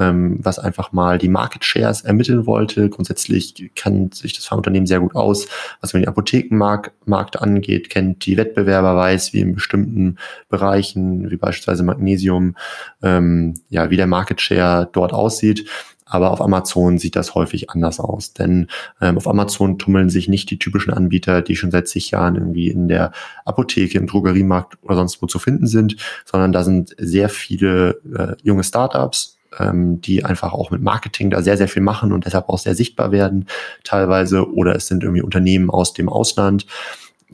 [0.01, 2.89] ähm, was einfach mal die Market Shares ermitteln wollte.
[2.89, 5.47] Grundsätzlich kennt sich das Pharmaunternehmen sehr gut aus,
[5.81, 10.17] was den Apothekenmarkt Markt angeht, kennt die Wettbewerber, weiß, wie in bestimmten
[10.49, 12.57] Bereichen, wie beispielsweise Magnesium,
[13.03, 15.69] ähm, ja, wie der Market Share dort aussieht.
[16.07, 18.33] Aber auf Amazon sieht das häufig anders aus.
[18.33, 18.67] Denn
[19.01, 22.69] ähm, auf Amazon tummeln sich nicht die typischen Anbieter, die schon seit zig Jahren irgendwie
[22.69, 23.13] in der
[23.45, 28.35] Apotheke, im Drogeriemarkt oder sonst wo zu finden sind, sondern da sind sehr viele äh,
[28.43, 32.49] junge Startups, ähm, die einfach auch mit Marketing da sehr, sehr viel machen und deshalb
[32.49, 33.47] auch sehr sichtbar werden
[33.85, 34.53] teilweise.
[34.53, 36.67] Oder es sind irgendwie Unternehmen aus dem Ausland.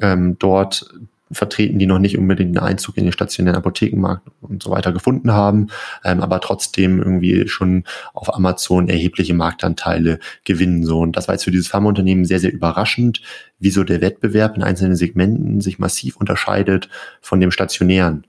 [0.01, 0.91] Ähm, dort
[1.33, 5.33] vertreten, die noch nicht unbedingt einen Einzug in den stationären Apothekenmarkt und so weiter gefunden
[5.33, 5.69] haben,
[6.05, 10.85] ähm, aber trotzdem irgendwie schon auf Amazon erhebliche Marktanteile gewinnen.
[10.85, 11.01] So.
[11.01, 13.23] Und das war jetzt für dieses Pharmaunternehmen sehr, sehr überraschend,
[13.59, 16.89] wieso der Wettbewerb in einzelnen Segmenten sich massiv unterscheidet
[17.21, 18.25] von dem stationären.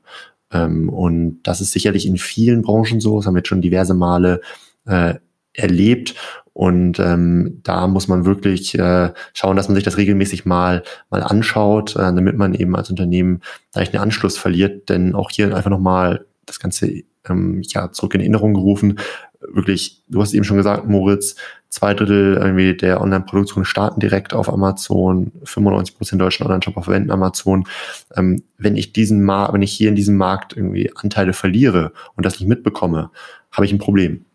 [0.51, 3.93] Ähm, und das ist sicherlich in vielen Branchen so, das haben wir jetzt schon diverse
[3.93, 4.41] Male
[4.85, 5.15] äh,
[5.53, 6.15] erlebt.
[6.53, 10.81] Und ähm, da muss man wirklich äh, schauen, dass man sich das regelmäßig mal
[11.11, 13.41] mal anschaut, äh, damit man eben als Unternehmen
[13.73, 14.89] da nicht den Anschluss verliert.
[14.89, 18.99] Denn auch hier einfach nochmal das Ganze ähm, ja, zurück in Erinnerung gerufen.
[19.39, 21.35] Wirklich, du hast eben schon gesagt, Moritz,
[21.69, 27.67] zwei Drittel irgendwie der Online-Produktion starten direkt auf Amazon, 95 Prozent deutschen Online-Shop verwenden Amazon.
[28.15, 32.25] Ähm, wenn ich diesen Markt, wenn ich hier in diesem Markt irgendwie Anteile verliere und
[32.25, 33.11] das nicht mitbekomme,
[33.51, 34.25] habe ich ein Problem.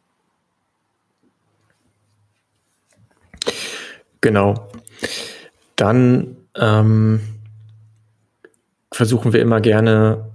[4.20, 4.68] Genau.
[5.76, 7.20] Dann ähm,
[8.92, 10.31] versuchen wir immer gerne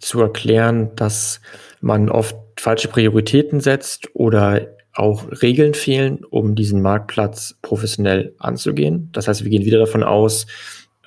[0.00, 1.40] zu erklären, dass
[1.80, 9.08] man oft falsche Prioritäten setzt oder auch Regeln fehlen, um diesen Marktplatz professionell anzugehen.
[9.12, 10.46] Das heißt, wir gehen wieder davon aus,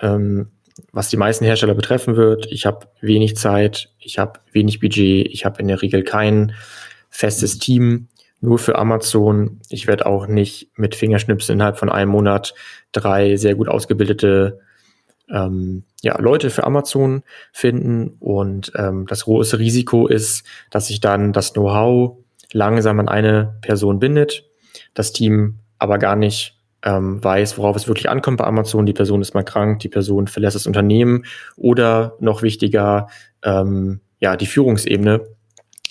[0.02, 0.52] ähm,
[0.92, 2.48] was die meisten Hersteller betreffen wird.
[2.52, 6.54] Ich habe wenig Zeit, ich habe wenig Budget, ich habe in der Regel kein
[7.10, 8.08] festes Team
[8.42, 9.62] nur für Amazon.
[9.70, 12.54] Ich werde auch nicht mit Fingerschnipsen innerhalb von einem Monat
[12.92, 14.60] drei sehr gut ausgebildete
[15.34, 18.16] ähm, ja, Leute für Amazon finden.
[18.20, 22.18] Und ähm, das große Risiko ist, dass sich dann das Know-how
[22.54, 24.46] langsam an eine Person bindet,
[24.94, 28.86] das Team aber gar nicht ähm, weiß, worauf es wirklich ankommt bei Amazon.
[28.86, 31.26] Die Person ist mal krank, die Person verlässt das Unternehmen
[31.56, 33.08] oder noch wichtiger,
[33.44, 35.22] ähm, ja, die Führungsebene,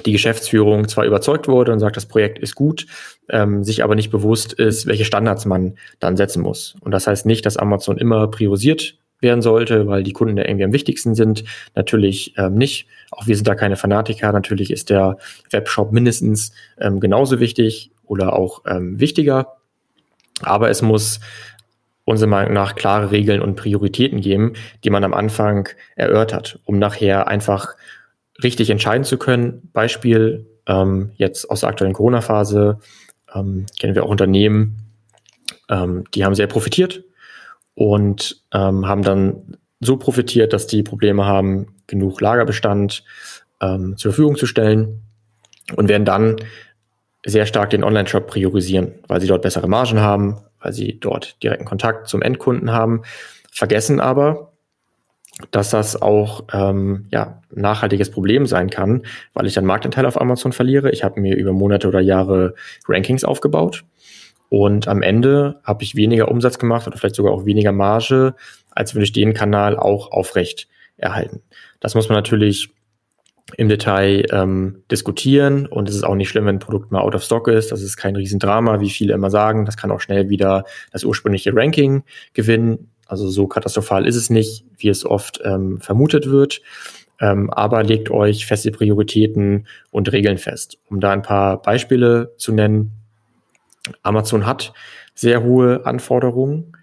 [0.06, 2.86] die Geschäftsführung zwar überzeugt wurde und sagt, das Projekt ist gut,
[3.28, 6.76] ähm, sich aber nicht bewusst ist, welche Standards man dann setzen muss.
[6.80, 10.64] Und das heißt nicht, dass Amazon immer priorisiert werden sollte, weil die Kunden ja irgendwie
[10.64, 11.44] am wichtigsten sind.
[11.74, 12.86] Natürlich ähm, nicht.
[13.10, 14.32] Auch wir sind da keine Fanatiker.
[14.32, 15.16] Natürlich ist der
[15.50, 19.56] Webshop mindestens ähm, genauso wichtig oder auch ähm, wichtiger.
[20.42, 21.20] Aber es muss
[22.04, 27.28] unserer Meinung nach klare Regeln und Prioritäten geben, die man am Anfang erörtert, um nachher
[27.28, 27.74] einfach
[28.42, 29.70] richtig entscheiden zu können.
[29.72, 32.80] Beispiel ähm, jetzt aus der aktuellen Corona-Phase
[33.34, 34.78] ähm, kennen wir auch Unternehmen,
[35.68, 37.04] ähm, die haben sehr profitiert
[37.74, 43.04] und ähm, haben dann so profitiert, dass die Probleme haben, genug Lagerbestand
[43.60, 45.02] ähm, zur Verfügung zu stellen
[45.76, 46.36] und werden dann
[47.24, 51.64] sehr stark den Online-Shop priorisieren, weil sie dort bessere Margen haben, weil sie dort direkten
[51.64, 53.02] Kontakt zum Endkunden haben,
[53.50, 54.52] vergessen aber,
[55.50, 59.02] dass das auch ähm, ja, ein nachhaltiges Problem sein kann,
[59.34, 60.90] weil ich dann Marktanteil auf Amazon verliere.
[60.90, 62.54] Ich habe mir über Monate oder Jahre
[62.86, 63.84] Rankings aufgebaut
[64.52, 68.34] und am Ende habe ich weniger Umsatz gemacht oder vielleicht sogar auch weniger Marge,
[68.70, 71.40] als würde ich den Kanal auch aufrecht erhalten.
[71.80, 72.68] Das muss man natürlich
[73.56, 77.14] im Detail ähm, diskutieren und es ist auch nicht schlimm, wenn ein Produkt mal out
[77.14, 77.72] of stock ist.
[77.72, 79.64] Das ist kein Riesendrama, wie viele immer sagen.
[79.64, 82.02] Das kann auch schnell wieder das ursprüngliche Ranking
[82.34, 82.90] gewinnen.
[83.06, 86.60] Also so katastrophal ist es nicht, wie es oft ähm, vermutet wird.
[87.20, 90.76] Ähm, aber legt euch feste Prioritäten und Regeln fest.
[90.90, 93.01] Um da ein paar Beispiele zu nennen.
[94.02, 94.72] Amazon hat
[95.14, 96.76] sehr hohe Anforderungen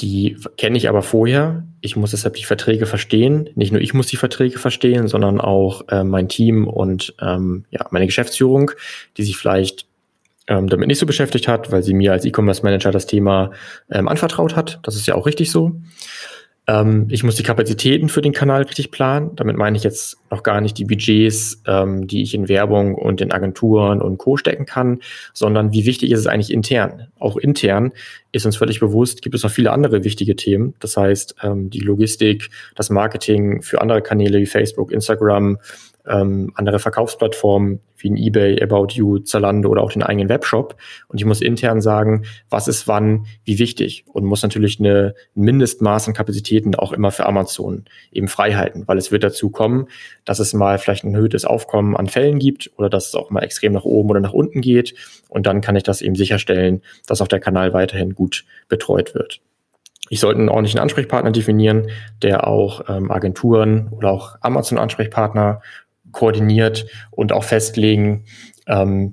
[0.00, 1.64] die kenne ich aber vorher.
[1.80, 3.48] Ich muss deshalb die Verträge verstehen.
[3.54, 7.86] Nicht nur ich muss die Verträge verstehen, sondern auch äh, mein Team und ähm, ja,
[7.90, 8.72] meine Geschäftsführung,
[9.16, 9.86] die sich vielleicht
[10.48, 13.52] ähm, damit nicht so beschäftigt hat, weil sie mir als E-Commerce Manager das Thema
[13.90, 14.80] ähm, anvertraut hat.
[14.82, 15.80] Das ist ja auch richtig so.
[16.66, 19.36] Ähm, ich muss die Kapazitäten für den Kanal richtig planen.
[19.36, 23.20] Damit meine ich jetzt noch gar nicht die Budgets, ähm, die ich in Werbung und
[23.20, 24.36] in Agenturen und Co.
[24.36, 25.00] stecken kann,
[25.32, 27.08] sondern wie wichtig ist es eigentlich intern?
[27.18, 27.92] Auch intern
[28.32, 30.74] ist uns völlig bewusst, gibt es noch viele andere wichtige Themen.
[30.80, 35.58] Das heißt, ähm, die Logistik, das Marketing für andere Kanäle wie Facebook, Instagram,
[36.06, 40.76] ähm, andere Verkaufsplattformen wie ein eBay, About You, Zalando oder auch den eigenen Webshop.
[41.08, 45.42] Und ich muss intern sagen, was ist wann, wie wichtig und muss natürlich eine, ein
[45.42, 49.86] Mindestmaß an Kapazitäten auch immer für Amazon eben frei halten, weil es wird dazu kommen,
[50.24, 53.42] dass es mal vielleicht ein erhöhtes Aufkommen an Fällen gibt oder dass es auch mal
[53.42, 54.94] extrem nach oben oder nach unten geht.
[55.28, 59.40] Und dann kann ich das eben sicherstellen, dass auch der Kanal weiterhin gut betreut wird.
[60.10, 61.88] Ich sollte einen ordentlichen Ansprechpartner definieren,
[62.22, 65.62] der auch ähm, Agenturen oder auch Amazon-Ansprechpartner
[66.14, 68.24] koordiniert und auch festlegen,
[68.66, 69.12] ähm,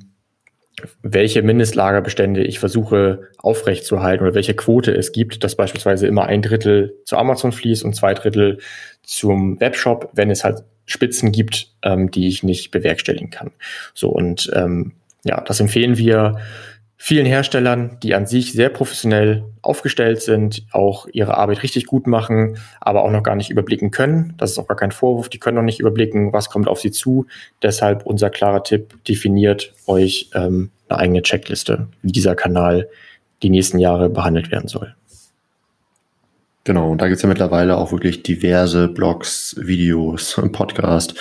[1.04, 6.96] welche Mindestlagerbestände ich versuche aufrechtzuerhalten oder welche Quote es gibt, dass beispielsweise immer ein Drittel
[7.06, 8.60] zu Amazon fließt und zwei Drittel
[9.04, 13.52] zum Webshop, wenn es halt Spitzen gibt, ähm, die ich nicht bewerkstelligen kann.
[13.94, 14.94] So und ähm,
[15.24, 16.40] ja, das empfehlen wir
[17.04, 22.60] vielen Herstellern, die an sich sehr professionell aufgestellt sind, auch ihre Arbeit richtig gut machen,
[22.80, 24.36] aber auch noch gar nicht überblicken können.
[24.38, 25.28] Das ist auch gar kein Vorwurf.
[25.28, 27.26] Die können noch nicht überblicken, was kommt auf sie zu.
[27.64, 32.88] Deshalb unser klarer Tipp, definiert euch ähm, eine eigene Checkliste, wie dieser Kanal
[33.42, 34.94] die nächsten Jahre behandelt werden soll.
[36.64, 41.16] Genau, und da gibt's ja mittlerweile auch wirklich diverse Blogs, Videos, Podcast,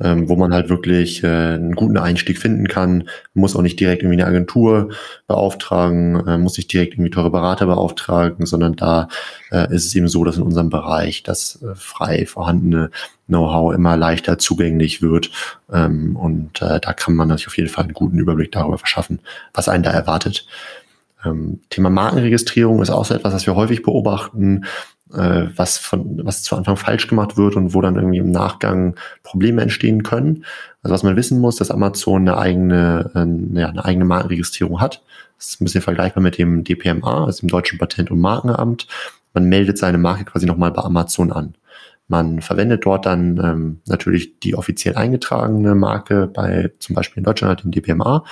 [0.00, 2.98] ähm, wo man halt wirklich äh, einen guten Einstieg finden kann.
[3.34, 4.88] Man muss auch nicht direkt irgendwie eine Agentur
[5.26, 9.08] beauftragen, äh, muss nicht direkt irgendwie teure Berater beauftragen, sondern da
[9.50, 12.90] äh, ist es eben so, dass in unserem Bereich das äh, frei vorhandene
[13.26, 15.30] Know-how immer leichter zugänglich wird.
[15.70, 19.20] Ähm, und äh, da kann man sich auf jeden Fall einen guten Überblick darüber verschaffen,
[19.52, 20.46] was einen da erwartet.
[21.26, 24.64] Ähm, Thema Markenregistrierung ist auch so etwas, was wir häufig beobachten,
[25.12, 28.96] äh, was von, was zu Anfang falsch gemacht wird und wo dann irgendwie im Nachgang
[29.22, 30.44] Probleme entstehen können.
[30.82, 35.02] Also was man wissen muss, dass Amazon eine eigene, äh, ja, eine eigene Markenregistrierung hat.
[35.38, 38.86] Das ist ein bisschen vergleichbar mit dem DPMA, also dem Deutschen Patent- und Markenamt.
[39.34, 41.54] Man meldet seine Marke quasi nochmal bei Amazon an.
[42.08, 47.48] Man verwendet dort dann ähm, natürlich die offiziell eingetragene Marke bei zum Beispiel in Deutschland
[47.48, 48.24] halt den DPMA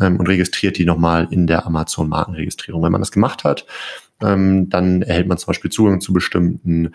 [0.00, 2.82] ähm, und registriert die nochmal in der Amazon-Markenregistrierung.
[2.82, 3.66] Wenn man das gemacht hat,
[4.22, 6.92] ähm, dann erhält man zum Beispiel Zugang zu bestimmten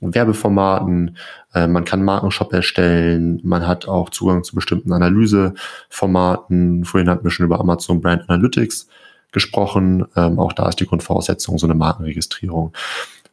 [0.00, 1.16] Werbeformaten,
[1.54, 6.84] äh, man kann Markenshop erstellen, man hat auch Zugang zu bestimmten Analyseformaten.
[6.84, 8.88] Vorhin hatten wir schon über Amazon Brand Analytics
[9.32, 10.06] gesprochen.
[10.16, 12.72] Ähm, auch da ist die Grundvoraussetzung so eine Markenregistrierung.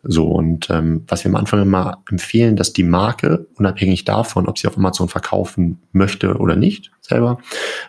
[0.04, 4.58] So, und ähm, was wir am Anfang immer empfehlen, dass die Marke, unabhängig davon, ob
[4.58, 7.38] sie auf Amazon verkaufen möchte oder nicht, selber,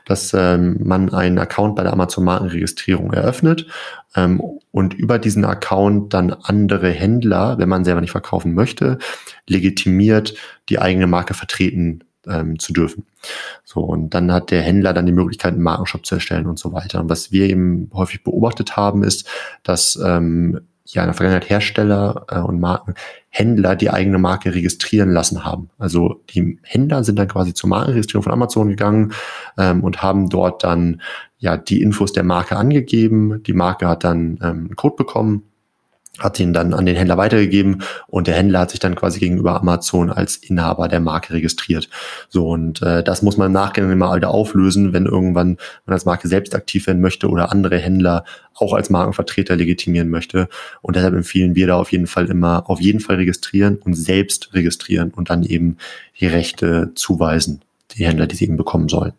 [0.05, 3.67] dass ähm, man einen Account bei der Amazon Markenregistrierung eröffnet
[4.15, 4.43] ähm,
[4.73, 8.99] und über diesen Account dann andere Händler, wenn man selber nicht verkaufen möchte,
[9.49, 10.35] legitimiert,
[10.69, 13.07] die eigene Marke vertreten ähm, zu dürfen.
[13.65, 16.73] So, und dann hat der Händler dann die Möglichkeit, einen Markenshop zu erstellen und so
[16.73, 17.01] weiter.
[17.01, 19.29] Und was wir eben häufig beobachtet haben, ist,
[19.63, 20.61] dass ähm,
[20.95, 22.95] ja in der Vergangenheit Hersteller äh, und Marken,
[23.29, 25.71] Händler die eigene Marke registrieren lassen haben.
[25.79, 29.13] Also die Händler sind dann quasi zur Markenregistrierung von Amazon gegangen
[29.59, 31.01] ähm, und haben dort dann
[31.39, 33.43] ja die Infos der Marke angegeben.
[33.43, 35.45] Die Marke hat dann ähm, einen Code bekommen
[36.19, 39.59] hat ihn dann an den Händler weitergegeben und der Händler hat sich dann quasi gegenüber
[39.59, 41.89] Amazon als Inhaber der Marke registriert.
[42.29, 45.57] So und äh, das muss man im Nachgang immer wieder auflösen, wenn irgendwann
[45.87, 50.49] man als Marke selbst aktiv werden möchte oder andere Händler auch als Markenvertreter legitimieren möchte.
[50.83, 54.53] Und deshalb empfehlen wir da auf jeden Fall immer auf jeden Fall registrieren und selbst
[54.53, 55.79] registrieren und dann eben
[56.21, 57.63] die Rechte zuweisen,
[57.97, 59.15] die Händler, die sie eben bekommen sollen.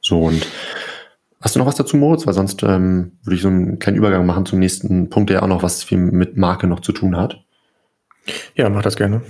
[0.00, 0.46] So und
[1.40, 2.26] Hast du noch was dazu, Moritz?
[2.26, 5.42] Weil sonst ähm, würde ich so einen kleinen Übergang machen zum nächsten Punkt, der ja
[5.42, 7.42] auch noch was viel mit Marke noch zu tun hat.
[8.54, 9.22] Ja, mach das gerne.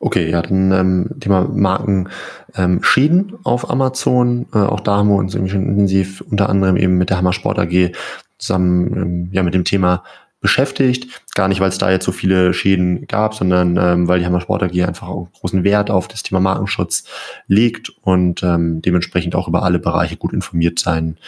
[0.00, 4.46] Okay, ja, dann ähm, Thema Markenschäden ähm, auf Amazon.
[4.52, 7.34] Äh, auch da haben wir uns irgendwie schon intensiv unter anderem eben mit der Hammer
[7.34, 7.92] Sport AG
[8.38, 10.02] zusammen ähm, ja mit dem Thema
[10.40, 11.22] beschäftigt.
[11.34, 14.40] Gar nicht, weil es da jetzt so viele Schäden gab, sondern ähm, weil die Hammer
[14.40, 17.04] Sport AG einfach auch großen Wert auf das Thema Markenschutz
[17.46, 21.18] legt und ähm, dementsprechend auch über alle Bereiche gut informiert sein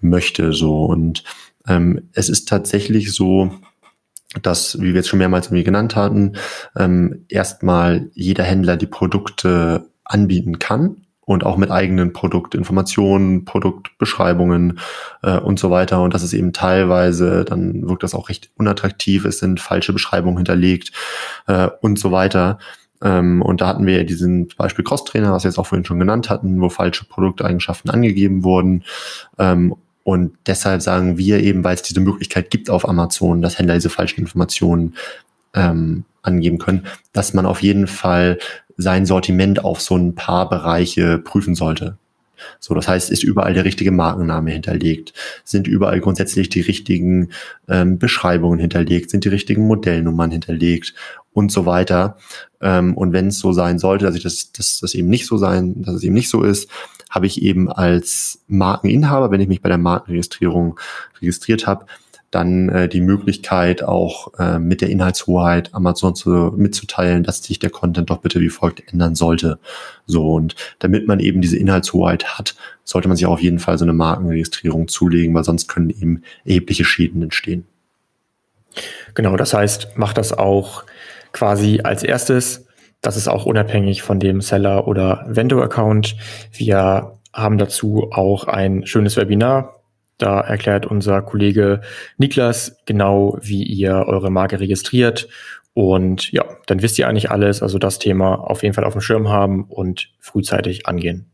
[0.00, 0.52] möchte.
[0.52, 1.24] So und
[1.66, 3.52] ähm, es ist tatsächlich so,
[4.42, 6.36] dass, wie wir jetzt schon mehrmals irgendwie genannt hatten,
[6.76, 14.78] ähm, erstmal jeder Händler die Produkte anbieten kann und auch mit eigenen Produktinformationen, Produktbeschreibungen
[15.22, 16.00] äh, und so weiter.
[16.00, 20.38] Und das ist eben teilweise, dann wirkt das auch recht unattraktiv, es sind falsche Beschreibungen
[20.38, 20.92] hinterlegt
[21.48, 22.58] äh, und so weiter.
[23.02, 25.98] Ähm, und da hatten wir ja diesen Beispiel Cross-Trainer, was wir jetzt auch vorhin schon
[25.98, 28.84] genannt hatten, wo falsche Produkteigenschaften angegeben wurden.
[29.36, 29.74] Ähm,
[30.04, 33.90] und deshalb sagen wir eben, weil es diese Möglichkeit gibt auf Amazon, dass Händler diese
[33.90, 34.94] falschen Informationen
[35.54, 38.38] ähm, angeben können, dass man auf jeden Fall
[38.76, 41.96] sein Sortiment auf so ein paar Bereiche prüfen sollte.
[42.60, 45.14] So, das heißt, ist überall der richtige Markenname hinterlegt?
[45.44, 47.30] Sind überall grundsätzlich die richtigen
[47.68, 49.10] ähm, Beschreibungen hinterlegt?
[49.10, 50.94] Sind die richtigen Modellnummern hinterlegt?
[51.32, 52.16] Und so weiter.
[52.62, 55.36] Ähm, und wenn es so sein sollte, dass ich das, dass das eben nicht so
[55.36, 56.70] sein, dass es eben nicht so ist,
[57.10, 60.80] habe ich eben als Markeninhaber, wenn ich mich bei der Markenregistrierung
[61.20, 61.86] registriert habe,
[62.36, 67.70] dann äh, die Möglichkeit auch äh, mit der Inhaltshoheit Amazon zu, mitzuteilen, dass sich der
[67.70, 69.58] Content doch bitte wie folgt ändern sollte.
[70.04, 73.86] So und damit man eben diese Inhaltshoheit hat, sollte man sich auf jeden Fall so
[73.86, 77.66] eine Markenregistrierung zulegen, weil sonst können eben erhebliche Schäden entstehen.
[79.14, 80.84] Genau, das heißt, macht das auch
[81.32, 82.66] quasi als erstes.
[83.00, 86.16] Das ist auch unabhängig von dem Seller oder Vendor-Account.
[86.52, 89.75] Wir haben dazu auch ein schönes Webinar
[90.18, 91.80] da erklärt unser Kollege
[92.16, 95.28] Niklas genau, wie ihr eure Marke registriert.
[95.74, 97.62] Und ja, dann wisst ihr eigentlich alles.
[97.62, 101.30] Also das Thema auf jeden Fall auf dem Schirm haben und frühzeitig angehen.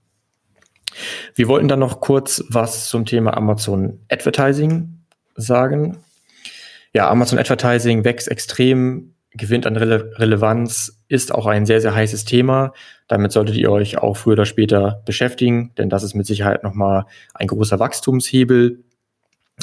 [1.35, 4.99] Wir wollten dann noch kurz was zum Thema Amazon Advertising
[5.37, 5.99] sagen.
[6.93, 12.25] Ja, Amazon Advertising wächst extrem gewinnt an Rele Relevanz, ist auch ein sehr, sehr heißes
[12.25, 12.73] Thema.
[13.07, 17.05] Damit solltet ihr euch auch früher oder später beschäftigen, denn das ist mit Sicherheit nochmal
[17.35, 18.83] ein großer Wachstumshebel.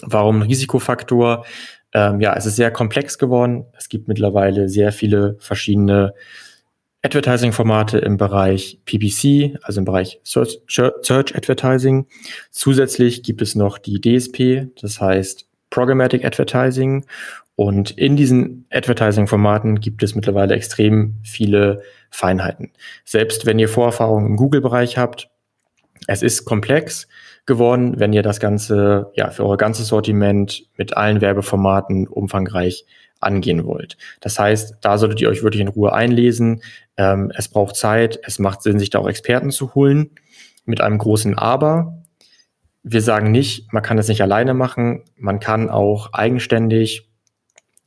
[0.03, 1.45] Warum Risikofaktor?
[1.91, 3.65] Ähm, ja, es ist sehr komplex geworden.
[3.75, 6.13] Es gibt mittlerweile sehr viele verschiedene
[7.01, 12.05] Advertising-Formate im Bereich PPC, also im Bereich Search, Search Advertising.
[12.51, 17.05] Zusätzlich gibt es noch die DSP, das heißt Programmatic Advertising
[17.55, 22.71] und in diesen Advertising-Formaten gibt es mittlerweile extrem viele Feinheiten.
[23.03, 25.29] Selbst wenn ihr Vorerfahrungen im Google-Bereich habt,
[26.07, 27.07] es ist komplex
[27.45, 32.85] geworden, wenn ihr das Ganze ja für euer ganzes Sortiment mit allen Werbeformaten umfangreich
[33.19, 33.97] angehen wollt.
[34.21, 36.61] Das heißt, da solltet ihr euch wirklich in Ruhe einlesen.
[36.95, 40.11] Ähm, es braucht Zeit, es macht Sinn, sich da auch Experten zu holen.
[40.65, 41.98] Mit einem großen Aber.
[42.83, 45.03] Wir sagen nicht, man kann es nicht alleine machen.
[45.17, 47.09] Man kann auch eigenständig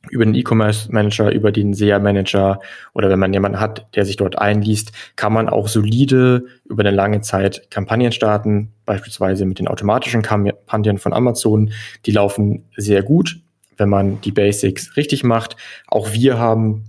[0.09, 2.59] über den E-Commerce Manager, über den SEA Manager
[2.93, 6.91] oder wenn man jemanden hat, der sich dort einliest, kann man auch solide über eine
[6.91, 11.71] lange Zeit Kampagnen starten, beispielsweise mit den automatischen Kampagnen von Amazon.
[12.05, 13.39] Die laufen sehr gut,
[13.77, 15.55] wenn man die Basics richtig macht.
[15.87, 16.83] Auch wir haben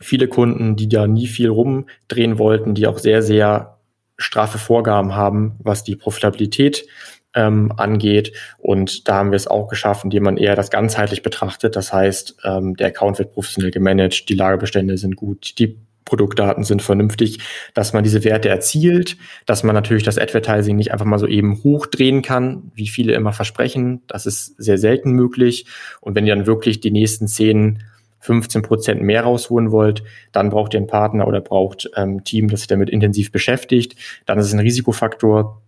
[0.00, 3.78] viele Kunden, die da nie viel rumdrehen wollten, die auch sehr, sehr
[4.18, 6.86] straffe Vorgaben haben, was die Profitabilität
[7.34, 8.32] ähm, angeht.
[8.58, 11.76] Und da haben wir es auch geschafft, indem man eher das ganzheitlich betrachtet.
[11.76, 16.82] Das heißt, ähm, der Account wird professionell gemanagt, die Lagerbestände sind gut, die Produktdaten sind
[16.82, 17.38] vernünftig,
[17.72, 19.16] dass man diese Werte erzielt,
[19.46, 23.32] dass man natürlich das Advertising nicht einfach mal so eben hochdrehen kann, wie viele immer
[23.32, 24.02] versprechen.
[24.08, 25.66] Das ist sehr selten möglich.
[26.00, 27.84] Und wenn ihr dann wirklich die nächsten 10,
[28.18, 30.02] 15 Prozent mehr rausholen wollt,
[30.32, 33.96] dann braucht ihr einen Partner oder braucht ähm, ein Team, das sich damit intensiv beschäftigt.
[34.26, 35.62] Dann ist es ein Risikofaktor.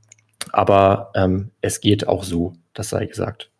[0.51, 3.53] Aber ähm, es geht auch so, das sei gesagt.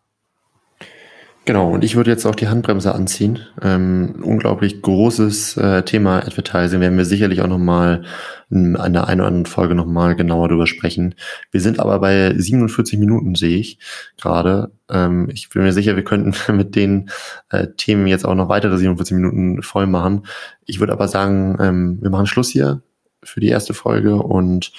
[1.45, 3.39] Genau, und ich würde jetzt auch die Handbremse anziehen.
[3.61, 8.03] Ähm, unglaublich großes äh, Thema Advertising, werden wir sicherlich auch nochmal
[8.49, 11.15] in einer einen oder anderen Folge nochmal genauer drüber sprechen.
[11.51, 13.77] Wir sind aber bei 47 Minuten, sehe ich
[14.15, 14.71] gerade.
[14.89, 17.09] Ähm, ich bin mir sicher, wir könnten mit den
[17.49, 20.25] äh, Themen jetzt auch noch weitere 47 Minuten voll machen.
[20.65, 22.83] Ich würde aber sagen, ähm, wir machen Schluss hier
[23.21, 24.71] für die erste Folge und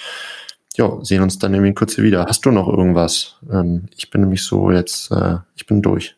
[0.77, 2.25] ja, sehen uns dann irgendwie kurz wieder.
[2.25, 3.35] Hast du noch irgendwas?
[3.51, 6.15] Ähm, ich bin nämlich so jetzt, äh, ich bin durch.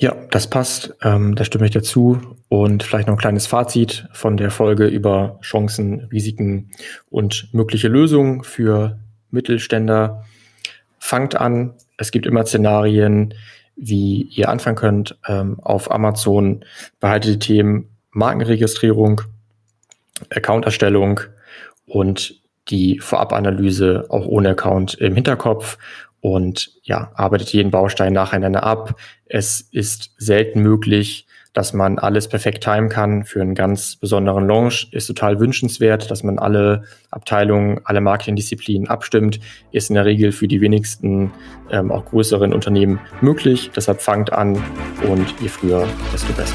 [0.00, 0.94] Ja, das passt.
[1.02, 2.20] Ähm, da stimme ich dazu.
[2.48, 6.70] Und vielleicht noch ein kleines Fazit von der Folge über Chancen, Risiken
[7.10, 8.98] und mögliche Lösungen für
[9.30, 10.24] Mittelständler.
[10.98, 11.74] Fangt an.
[11.96, 13.34] Es gibt immer Szenarien,
[13.74, 15.18] wie ihr anfangen könnt.
[15.26, 16.64] Ähm, auf Amazon
[17.00, 19.22] behaltet die Themen Markenregistrierung,
[20.30, 21.20] Accounterstellung
[21.86, 25.78] und die Vorabanalyse auch ohne Account im Hinterkopf
[26.20, 28.96] und ja, arbeitet jeden Baustein nacheinander ab.
[29.26, 34.88] Es ist selten möglich, dass man alles perfekt timen kann für einen ganz besonderen Launch.
[34.92, 39.40] Ist total wünschenswert, dass man alle Abteilungen, alle Marketingdisziplinen abstimmt.
[39.72, 41.32] Ist in der Regel für die wenigsten,
[41.70, 43.70] ähm, auch größeren Unternehmen möglich.
[43.74, 44.62] Deshalb fangt an
[45.08, 46.54] und je früher, desto besser.